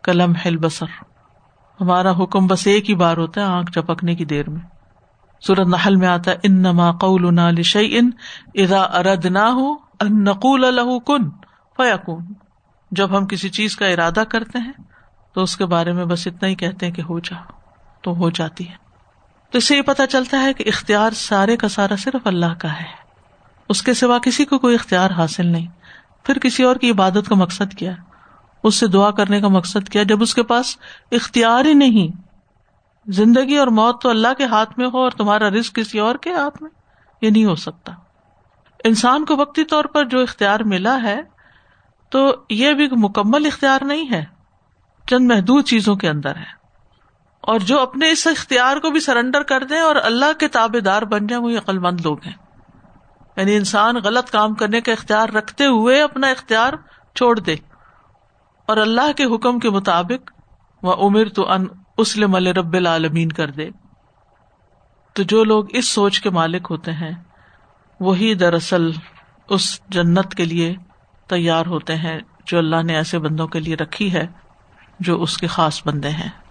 کلم 0.03 0.33
ہل 0.45 0.57
بسر 0.57 0.85
ہمارا 1.81 2.11
حکم 2.11 2.47
بس 2.47 2.67
ایک 2.67 2.89
ہی 2.89 2.95
بار 2.95 3.17
ہوتا 3.17 3.41
ہے، 3.41 3.45
آنکھ 3.45 3.71
چپکنے 3.71 4.15
کی 4.15 4.25
دیر 4.25 4.49
میں۔ 4.49 4.61
سورت 5.41 5.67
نحل 5.67 5.95
میں 5.95 6.07
آتا 6.07 6.31
ان 6.43 6.61
نما 6.61 6.91
قول 6.91 7.35
لشی 7.35 7.97
ان 7.97 8.09
ادا 8.55 8.81
ارد 8.81 9.25
نہ 9.25 9.39
ہو 9.39 9.75
نقول 10.03 10.65
الح 10.65 10.97
کن 11.07 11.29
فیقون 11.77 12.33
جب 12.91 13.17
ہم 13.17 13.25
کسی 13.25 13.49
چیز 13.49 13.75
کا 13.75 13.85
ارادہ 13.85 14.23
کرتے 14.29 14.59
ہیں 14.59 14.71
تو 15.33 15.41
اس 15.41 15.57
کے 15.57 15.65
بارے 15.65 15.91
میں 15.91 16.05
بس 16.05 16.27
اتنا 16.27 16.49
ہی 16.49 16.55
کہتے 16.55 16.85
ہیں 16.85 16.93
کہ 16.93 17.01
ہو 17.01 17.19
جا، 17.19 17.37
تو 18.01 18.15
ہو 18.15 18.29
جاتی 18.29 18.69
ہے۔ 18.69 18.84
تو 19.55 19.57
اس 19.57 19.67
سے 19.67 19.77
یہ 19.77 19.81
پتا 19.81 20.07
چلتا 20.07 20.41
ہے 20.41 20.53
کہ 20.53 20.63
اختیار 20.67 21.11
سارے 21.11 21.57
کا 21.57 21.67
سارا 21.67 21.95
صرف 21.95 22.27
اللہ 22.27 22.53
کا 22.59 22.73
ہے۔ 22.73 22.85
اس 23.69 23.81
کے 23.81 23.93
سوا 23.93 24.19
کسی 24.19 24.45
کو 24.45 24.59
کوئی 24.59 24.75
اختیار 24.75 25.11
حاصل 25.11 25.45
نہیں۔ 25.45 25.67
پھر 26.23 26.39
کسی 26.39 26.63
اور 26.63 26.75
کی 26.75 26.91
عبادت 26.91 27.29
کا 27.29 27.35
مقصد 27.35 27.73
کیا؟ 27.73 27.91
اس 28.63 28.75
سے 28.75 28.87
دعا 28.87 29.11
کرنے 29.11 29.41
کا 29.41 29.47
مقصد 29.47 29.89
کیا؟ 29.89 30.03
جب 30.03 30.21
اس 30.21 30.35
کے 30.35 30.43
پاس 30.43 30.77
اختیار 31.11 31.65
ہی 31.65 31.73
نہیں، 31.73 32.21
زندگی 33.07 33.57
اور 33.57 33.67
موت 33.67 34.01
تو 34.01 34.09
اللہ 34.09 34.33
کے 34.37 34.45
ہاتھ 34.45 34.79
میں 34.79 34.87
ہو 34.93 34.97
اور 34.97 35.11
تمہارا 35.11 35.49
رسک 35.49 35.75
کسی 35.75 35.99
اور 35.99 36.15
کے 36.15 36.33
ہاتھ 36.33 36.61
میں، 36.61 36.69
یہ 37.21 37.29
نہیں 37.29 37.45
ہو 37.45 37.55
سکتا۔ 37.55 37.93
انسان 38.83 39.25
کو 39.25 39.37
وقتی 39.37 39.63
طور 39.63 39.85
پر 39.85 40.05
جو 40.05 40.19
اختیار 40.19 40.59
ملا 40.59 41.01
ہے، 41.03 41.21
تو 42.09 42.35
یہ 42.49 42.73
بھی 42.73 42.87
مکمل 42.91 43.45
اختیار 43.45 43.79
نہیں 43.81 44.11
ہے، 44.11 44.25
چند 45.09 45.31
محدود 45.31 45.65
چیزوں 45.65 45.95
کے 45.95 46.09
اندر 46.09 46.35
ہے۔ 46.35 46.64
اور 47.45 47.59
جو 47.59 47.79
اپنے 47.79 48.11
اس 48.11 48.27
اختیار 48.27 48.77
کو 48.77 48.89
بھی 48.89 48.99
سرنڈر 48.99 49.43
کر 49.43 49.63
دیں 49.63 49.79
اور 49.79 49.95
اللہ 49.95 50.33
کے 50.39 50.47
تابے 50.47 50.79
دار 50.79 51.01
بن 51.01 51.27
جائیں، 51.27 51.43
وہ 51.43 51.49
عقل 51.49 51.79
مند 51.79 52.01
لوگ 52.01 52.17
ہیں۔ 52.25 52.33
یعنی 53.37 53.55
انسان 53.55 53.95
غلط 53.95 54.31
کام 54.31 54.53
کرنے 54.53 54.81
کا 54.81 54.91
اختیار 54.91 55.29
رکھتے 55.29 55.65
ہوئے 55.65 56.01
اپنا 56.01 56.27
اختیار 56.27 56.73
چھوڑ 57.15 57.39
دے۔ 57.39 57.55
اور 58.65 58.77
اللہ 58.77 59.11
کے 59.11 59.23
حکم 59.23 59.59
کے 59.59 59.69
مطابق 59.69 60.31
وہ 60.83 60.93
عمر 60.93 61.29
تو 61.29 61.51
ان 61.51 61.65
اسلم 61.97 62.35
رب 62.35 62.73
العالمین 62.73 63.31
کر 63.31 63.51
دے۔ 63.51 63.69
تو 65.13 65.23
جو 65.23 65.43
لوگ 65.43 65.65
اس 65.69 65.87
سوچ 65.87 66.21
کے 66.21 66.29
مالک 66.29 66.67
ہوتے 66.69 66.91
ہیں، 66.91 67.11
وہی 67.99 68.33
دراصل 68.33 68.91
اس 69.49 69.79
جنت 69.89 70.35
کے 70.35 70.45
لیے 70.45 70.75
تیار 71.29 71.65
ہوتے 71.65 71.95
ہیں 71.95 72.19
جو 72.45 72.57
اللہ 72.57 72.83
نے 72.83 72.95
ایسے 72.95 73.19
بندوں 73.19 73.47
کے 73.47 73.59
لیے 73.59 73.75
رکھی 73.75 74.13
ہے 74.13 74.27
جو 74.99 75.21
اس 75.21 75.37
کے 75.37 75.47
خاص 75.47 75.87
بندے 75.87 76.09
ہیں۔ 76.09 76.44